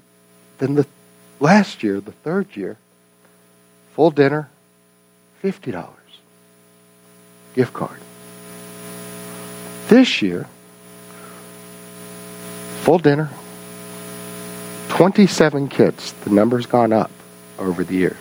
then 0.57 0.75
the 0.75 0.85
last 1.39 1.83
year, 1.83 1.99
the 1.99 2.11
third 2.11 2.55
year, 2.55 2.77
full 3.93 4.11
dinner, 4.11 4.49
$50 5.43 5.87
gift 7.55 7.73
card. 7.73 7.99
This 9.87 10.21
year, 10.21 10.47
full 12.81 12.99
dinner, 12.99 13.29
27 14.89 15.67
kids. 15.69 16.13
The 16.23 16.29
number's 16.29 16.65
gone 16.65 16.93
up 16.93 17.11
over 17.57 17.83
the 17.83 17.95
years. 17.95 18.15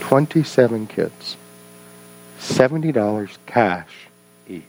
27 0.00 0.86
kids. 0.86 1.36
$70 2.38 3.36
cash 3.46 3.88
each. 4.48 4.62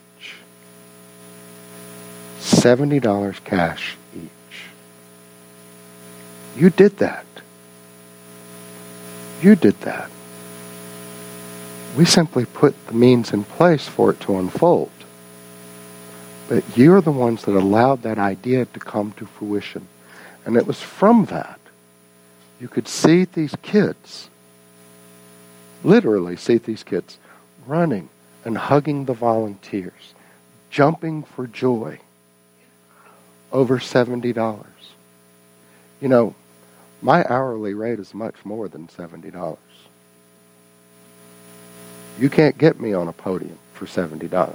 $70 2.40 3.44
cash 3.44 3.96
each. 4.16 4.37
You 6.58 6.70
did 6.70 6.96
that. 6.98 7.24
You 9.40 9.54
did 9.54 9.80
that. 9.82 10.10
We 11.96 12.04
simply 12.04 12.44
put 12.44 12.74
the 12.86 12.94
means 12.94 13.32
in 13.32 13.44
place 13.44 13.86
for 13.86 14.10
it 14.10 14.20
to 14.20 14.38
unfold. 14.38 14.90
But 16.48 16.64
you're 16.76 17.00
the 17.00 17.12
ones 17.12 17.44
that 17.44 17.54
allowed 17.54 18.02
that 18.02 18.18
idea 18.18 18.64
to 18.64 18.80
come 18.80 19.12
to 19.12 19.26
fruition. 19.26 19.86
And 20.44 20.56
it 20.56 20.66
was 20.66 20.80
from 20.80 21.26
that 21.26 21.60
you 22.60 22.66
could 22.66 22.88
see 22.88 23.24
these 23.24 23.54
kids, 23.62 24.28
literally 25.84 26.36
see 26.36 26.58
these 26.58 26.82
kids, 26.82 27.18
running 27.66 28.08
and 28.44 28.58
hugging 28.58 29.04
the 29.04 29.12
volunteers, 29.12 30.14
jumping 30.70 31.22
for 31.22 31.46
joy 31.46 32.00
over 33.52 33.78
$70. 33.78 34.64
You 36.00 36.08
know, 36.08 36.34
my 37.02 37.24
hourly 37.28 37.74
rate 37.74 37.98
is 37.98 38.14
much 38.14 38.34
more 38.44 38.68
than 38.68 38.88
$70. 38.88 39.56
You 42.18 42.30
can't 42.30 42.58
get 42.58 42.80
me 42.80 42.92
on 42.92 43.08
a 43.08 43.12
podium 43.12 43.58
for 43.74 43.86
$70. 43.86 44.48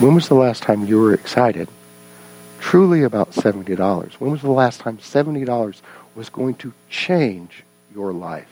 When 0.00 0.14
was 0.14 0.28
the 0.28 0.34
last 0.34 0.62
time 0.62 0.86
you 0.86 0.98
were 0.98 1.14
excited 1.14 1.68
truly 2.58 3.02
about 3.02 3.32
$70? 3.32 4.12
When 4.14 4.30
was 4.30 4.42
the 4.42 4.50
last 4.50 4.80
time 4.80 4.98
$70 4.98 5.80
was 6.14 6.28
going 6.30 6.54
to 6.56 6.72
change 6.88 7.62
your 7.94 8.12
life? 8.12 8.48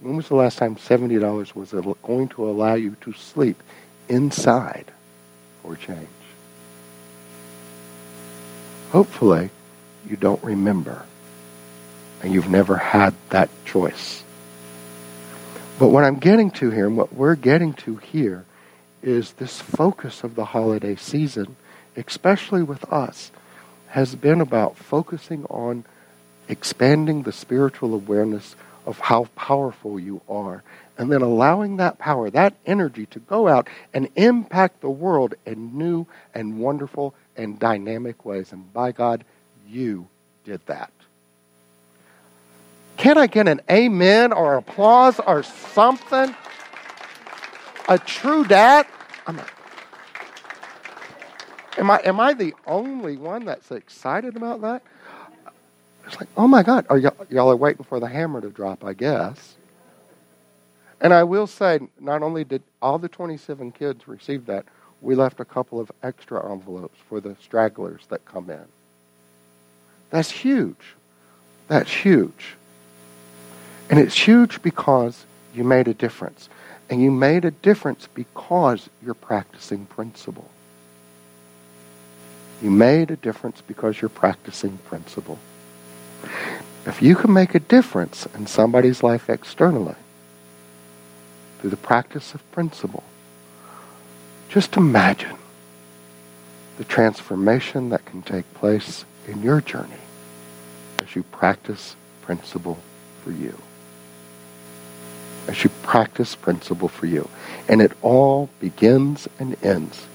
When 0.00 0.16
was 0.16 0.28
the 0.28 0.36
last 0.36 0.58
time 0.58 0.76
$70 0.76 1.54
was 1.54 1.72
going 2.02 2.28
to 2.28 2.48
allow 2.48 2.74
you 2.74 2.96
to 3.00 3.12
sleep 3.14 3.62
inside 4.08 4.92
for 5.62 5.76
change. 5.76 6.08
Hopefully, 8.90 9.50
you 10.08 10.16
don't 10.16 10.42
remember 10.42 11.04
and 12.22 12.32
you've 12.32 12.48
never 12.48 12.76
had 12.76 13.14
that 13.30 13.48
choice. 13.64 14.24
But 15.78 15.88
what 15.88 16.04
I'm 16.04 16.18
getting 16.18 16.50
to 16.52 16.70
here 16.70 16.86
and 16.86 16.96
what 16.96 17.12
we're 17.12 17.36
getting 17.36 17.74
to 17.74 17.96
here 17.96 18.44
is 19.02 19.32
this 19.32 19.60
focus 19.60 20.24
of 20.24 20.34
the 20.34 20.46
holiday 20.46 20.96
season, 20.96 21.56
especially 21.96 22.62
with 22.62 22.84
us, 22.92 23.30
has 23.88 24.14
been 24.16 24.40
about 24.40 24.76
focusing 24.76 25.44
on 25.44 25.84
expanding 26.48 27.22
the 27.22 27.32
spiritual 27.32 27.94
awareness 27.94 28.56
of 28.86 28.98
how 28.98 29.26
powerful 29.36 30.00
you 30.00 30.20
are 30.28 30.62
and 30.96 31.12
then 31.12 31.22
allowing 31.22 31.76
that 31.76 31.98
power, 31.98 32.28
that 32.30 32.54
energy 32.66 33.06
to 33.06 33.20
go 33.20 33.46
out 33.46 33.68
and 33.94 34.08
impact 34.16 34.80
the 34.80 34.90
world 34.90 35.34
in 35.46 35.78
new 35.78 36.06
and 36.34 36.58
wonderful 36.58 37.14
and 37.38 37.58
dynamic 37.58 38.24
ways. 38.24 38.52
And 38.52 38.70
by 38.74 38.92
God, 38.92 39.24
you 39.66 40.06
did 40.44 40.60
that. 40.66 40.92
Can 42.98 43.16
I 43.16 43.28
get 43.28 43.46
an 43.46 43.60
amen 43.70 44.32
or 44.32 44.56
applause 44.56 45.20
or 45.20 45.42
something? 45.42 46.34
A 47.88 47.98
true 47.98 48.44
dad? 48.44 48.86
I'm 49.26 49.40
am 51.78 51.90
I 51.90 52.00
am 52.04 52.20
I 52.20 52.34
the 52.34 52.54
only 52.66 53.16
one 53.16 53.44
that's 53.44 53.70
excited 53.70 54.36
about 54.36 54.60
that? 54.62 54.82
It's 56.06 56.16
like, 56.18 56.28
oh 56.36 56.48
my 56.48 56.62
God, 56.62 56.86
are 56.90 56.98
y'all, 56.98 57.26
y'all 57.30 57.50
are 57.50 57.56
waiting 57.56 57.84
for 57.84 58.00
the 58.00 58.08
hammer 58.08 58.40
to 58.40 58.48
drop, 58.48 58.82
I 58.84 58.94
guess. 58.94 59.56
And 61.00 61.14
I 61.14 61.22
will 61.22 61.46
say, 61.46 61.80
not 62.00 62.22
only 62.22 62.44
did 62.44 62.62
all 62.82 62.98
the 62.98 63.08
27 63.08 63.72
kids 63.72 64.08
receive 64.08 64.46
that, 64.46 64.64
we 65.00 65.14
left 65.14 65.40
a 65.40 65.44
couple 65.44 65.80
of 65.80 65.90
extra 66.02 66.50
envelopes 66.50 66.98
for 67.08 67.20
the 67.20 67.36
stragglers 67.42 68.02
that 68.08 68.24
come 68.24 68.50
in. 68.50 68.64
That's 70.10 70.30
huge. 70.30 70.94
That's 71.68 71.92
huge. 71.92 72.56
And 73.90 73.98
it's 73.98 74.16
huge 74.16 74.60
because 74.62 75.24
you 75.54 75.64
made 75.64 75.88
a 75.88 75.94
difference. 75.94 76.48
And 76.90 77.02
you 77.02 77.10
made 77.10 77.44
a 77.44 77.50
difference 77.50 78.08
because 78.12 78.88
you're 79.04 79.14
practicing 79.14 79.86
principle. 79.86 80.48
You 82.62 82.70
made 82.70 83.10
a 83.10 83.16
difference 83.16 83.60
because 83.60 84.00
you're 84.00 84.08
practicing 84.08 84.78
principle. 84.78 85.38
If 86.86 87.02
you 87.02 87.14
can 87.14 87.32
make 87.32 87.54
a 87.54 87.60
difference 87.60 88.26
in 88.34 88.46
somebody's 88.46 89.02
life 89.02 89.28
externally 89.28 89.94
through 91.60 91.70
the 91.70 91.76
practice 91.76 92.34
of 92.34 92.50
principle, 92.50 93.04
just 94.48 94.76
imagine 94.76 95.36
the 96.78 96.84
transformation 96.84 97.90
that 97.90 98.04
can 98.04 98.22
take 98.22 98.52
place 98.54 99.04
in 99.26 99.42
your 99.42 99.60
journey 99.60 100.00
as 101.00 101.14
you 101.14 101.22
practice 101.24 101.96
principle 102.22 102.78
for 103.22 103.30
you. 103.30 103.56
As 105.46 105.64
you 105.64 105.70
practice 105.82 106.34
principle 106.34 106.88
for 106.88 107.06
you. 107.06 107.28
And 107.68 107.82
it 107.82 107.92
all 108.02 108.48
begins 108.60 109.28
and 109.38 109.62
ends 109.64 110.06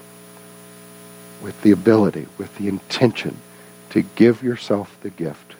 with 1.42 1.60
the 1.62 1.70
ability, 1.70 2.26
with 2.38 2.56
the 2.56 2.68
intention 2.68 3.36
to 3.90 4.02
give 4.02 4.42
yourself 4.42 4.96
the 5.02 5.10
gift 5.10 5.54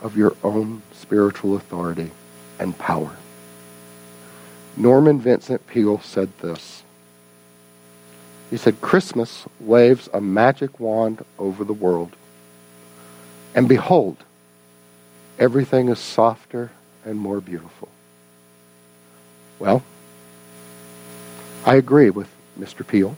of 0.00 0.16
your 0.16 0.36
own 0.42 0.82
spiritual 0.92 1.56
authority 1.56 2.10
and 2.58 2.78
power. 2.78 3.16
Norman 4.76 5.20
Vincent 5.20 5.66
Peale 5.66 6.00
said 6.00 6.30
this. 6.38 6.82
He 8.54 8.58
said, 8.58 8.80
Christmas 8.80 9.46
waves 9.58 10.08
a 10.12 10.20
magic 10.20 10.78
wand 10.78 11.24
over 11.40 11.64
the 11.64 11.72
world. 11.72 12.14
And 13.52 13.68
behold, 13.68 14.16
everything 15.40 15.88
is 15.88 15.98
softer 15.98 16.70
and 17.04 17.18
more 17.18 17.40
beautiful. 17.40 17.88
Well, 19.58 19.82
I 21.66 21.74
agree 21.74 22.10
with 22.10 22.28
Mr. 22.56 22.86
Peale. 22.86 23.16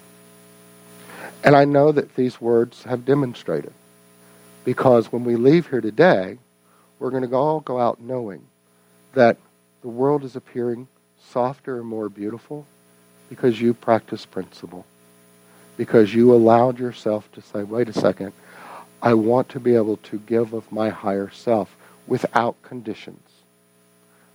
And 1.44 1.54
I 1.54 1.66
know 1.66 1.92
that 1.92 2.16
these 2.16 2.40
words 2.40 2.84
have 2.84 3.04
demonstrated. 3.04 3.74
Because 4.64 5.12
when 5.12 5.24
we 5.24 5.36
leave 5.36 5.68
here 5.68 5.82
today, 5.82 6.38
we're 6.98 7.10
going 7.10 7.28
to 7.28 7.36
all 7.36 7.60
go 7.60 7.78
out 7.78 8.00
knowing 8.00 8.40
that 9.12 9.36
the 9.82 9.88
world 9.88 10.24
is 10.24 10.34
appearing 10.34 10.88
softer 11.28 11.76
and 11.76 11.86
more 11.86 12.08
beautiful 12.08 12.64
because 13.28 13.60
you 13.60 13.74
practice 13.74 14.24
principle. 14.24 14.86
Because 15.76 16.14
you 16.14 16.32
allowed 16.32 16.78
yourself 16.78 17.30
to 17.32 17.42
say, 17.42 17.62
wait 17.62 17.88
a 17.88 17.92
second, 17.92 18.32
I 19.02 19.14
want 19.14 19.48
to 19.50 19.60
be 19.60 19.74
able 19.74 19.98
to 19.98 20.18
give 20.18 20.52
of 20.52 20.70
my 20.72 20.88
higher 20.88 21.30
self 21.30 21.76
without 22.06 22.60
conditions. 22.62 23.20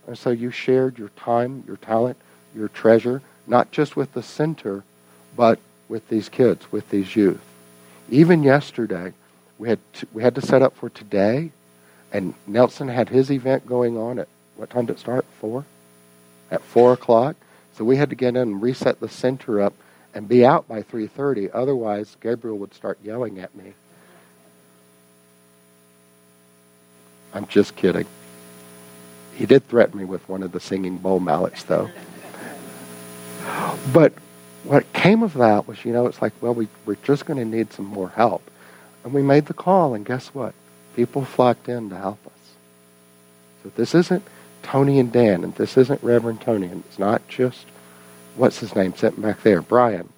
And 0.06 0.16
so 0.16 0.30
you 0.30 0.50
shared 0.50 0.98
your 0.98 1.10
time, 1.10 1.64
your 1.66 1.76
talent, 1.76 2.16
your 2.54 2.68
treasure, 2.68 3.22
not 3.46 3.70
just 3.70 3.96
with 3.96 4.12
the 4.12 4.22
center, 4.22 4.84
but 5.36 5.58
with 5.88 6.08
these 6.08 6.28
kids, 6.28 6.70
with 6.70 6.88
these 6.90 7.16
youth. 7.16 7.40
Even 8.08 8.42
yesterday, 8.42 9.12
we 9.58 9.68
had 9.68 9.78
to, 9.94 10.06
we 10.12 10.22
had 10.22 10.34
to 10.34 10.42
set 10.42 10.62
up 10.62 10.76
for 10.76 10.88
today, 10.90 11.50
and 12.12 12.34
Nelson 12.46 12.88
had 12.88 13.08
his 13.08 13.30
event 13.30 13.66
going 13.66 13.96
on 13.96 14.18
at 14.18 14.28
what 14.56 14.70
time 14.70 14.86
did 14.86 14.96
it 14.96 14.98
start? 14.98 15.24
Four. 15.40 15.64
At 16.50 16.62
four 16.62 16.92
o'clock. 16.92 17.36
So 17.74 17.84
we 17.84 17.96
had 17.96 18.10
to 18.10 18.16
get 18.16 18.28
in 18.30 18.36
and 18.36 18.62
reset 18.62 19.00
the 19.00 19.08
center 19.08 19.60
up 19.60 19.72
and 20.14 20.28
be 20.28 20.44
out 20.44 20.68
by 20.68 20.82
three 20.82 21.06
thirty. 21.06 21.50
Otherwise, 21.50 22.16
Gabriel 22.20 22.58
would 22.58 22.74
start 22.74 22.98
yelling 23.02 23.38
at 23.38 23.54
me 23.54 23.74
I'm 27.34 27.46
just 27.46 27.76
kidding. 27.76 28.06
He 29.34 29.46
did 29.46 29.66
threaten 29.68 29.98
me 29.98 30.04
with 30.04 30.28
one 30.28 30.42
of 30.42 30.52
the 30.52 30.60
singing 30.60 30.98
bowl 30.98 31.20
mallets, 31.20 31.62
though. 31.64 31.90
But 33.92 34.12
what 34.64 34.92
came 34.92 35.22
of 35.22 35.34
that 35.34 35.66
was, 35.66 35.84
you 35.84 35.92
know, 35.92 36.06
it's 36.06 36.20
like, 36.20 36.32
well, 36.40 36.54
we, 36.54 36.68
we're 36.84 36.96
just 36.96 37.24
going 37.26 37.38
to 37.38 37.44
need 37.44 37.72
some 37.72 37.86
more 37.86 38.10
help. 38.10 38.42
And 39.02 39.12
we 39.12 39.22
made 39.22 39.46
the 39.46 39.54
call, 39.54 39.94
and 39.94 40.04
guess 40.04 40.28
what? 40.28 40.54
People 40.94 41.24
flocked 41.24 41.68
in 41.68 41.88
to 41.90 41.96
help 41.96 42.24
us. 42.26 42.32
So 43.62 43.72
this 43.74 43.94
isn't 43.94 44.22
Tony 44.62 44.98
and 44.98 45.10
Dan, 45.10 45.42
and 45.42 45.54
this 45.54 45.76
isn't 45.76 46.02
Reverend 46.02 46.42
Tony, 46.42 46.66
and 46.66 46.84
it's 46.86 46.98
not 46.98 47.26
just, 47.28 47.66
what's 48.36 48.58
his 48.58 48.74
name, 48.74 48.94
sitting 48.94 49.22
back 49.22 49.42
there, 49.42 49.62
Brian. 49.62 50.08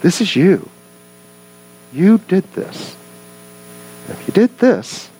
This 0.00 0.20
is 0.20 0.36
you. 0.36 0.68
You 1.92 2.18
did 2.18 2.44
this. 2.52 2.96
If 4.08 4.26
you 4.26 4.32
did 4.32 4.58
this, 4.58 5.10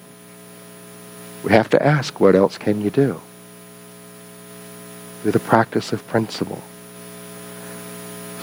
we 1.44 1.52
have 1.52 1.68
to 1.70 1.82
ask, 1.82 2.20
what 2.20 2.34
else 2.34 2.58
can 2.58 2.80
you 2.80 2.90
do? 2.90 3.20
Through 5.22 5.32
the 5.32 5.40
practice 5.40 5.92
of 5.92 6.06
principle. 6.06 6.62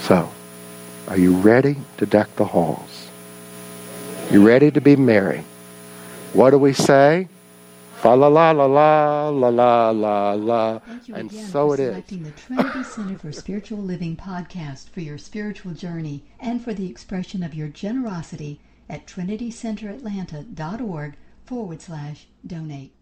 So, 0.00 0.30
are 1.08 1.18
you 1.18 1.36
ready 1.36 1.76
to 1.98 2.06
deck 2.06 2.34
the 2.36 2.44
halls? 2.44 3.08
You 4.30 4.46
ready 4.46 4.70
to 4.70 4.80
be 4.80 4.96
merry? 4.96 5.44
What 6.32 6.50
do 6.50 6.58
we 6.58 6.72
say? 6.72 7.28
Fa 7.96 8.14
la 8.14 8.28
la 8.28 8.50
la 8.50 8.66
la 8.66 9.30
la 9.30 9.48
la 9.48 9.90
la 9.90 10.34
la. 10.34 10.80
And 11.14 11.32
so 11.32 11.72
it 11.72 11.80
is. 11.80 11.88
selecting 11.88 12.24
the 12.24 12.30
Trinity 12.32 12.84
Center 12.84 13.18
for 13.18 13.32
Spiritual 13.32 13.78
Living 13.78 14.16
podcast 14.16 14.90
for 14.90 15.00
your 15.00 15.16
spiritual 15.18 15.72
journey 15.72 16.22
and 16.38 16.62
for 16.62 16.74
the 16.74 16.90
expression 16.90 17.42
of 17.42 17.54
your 17.54 17.68
generosity 17.68 18.60
at 18.88 19.06
trinitycenteratlanta.org 19.06 21.14
forward 21.44 21.80
slash 21.80 22.26
donate. 22.46 22.95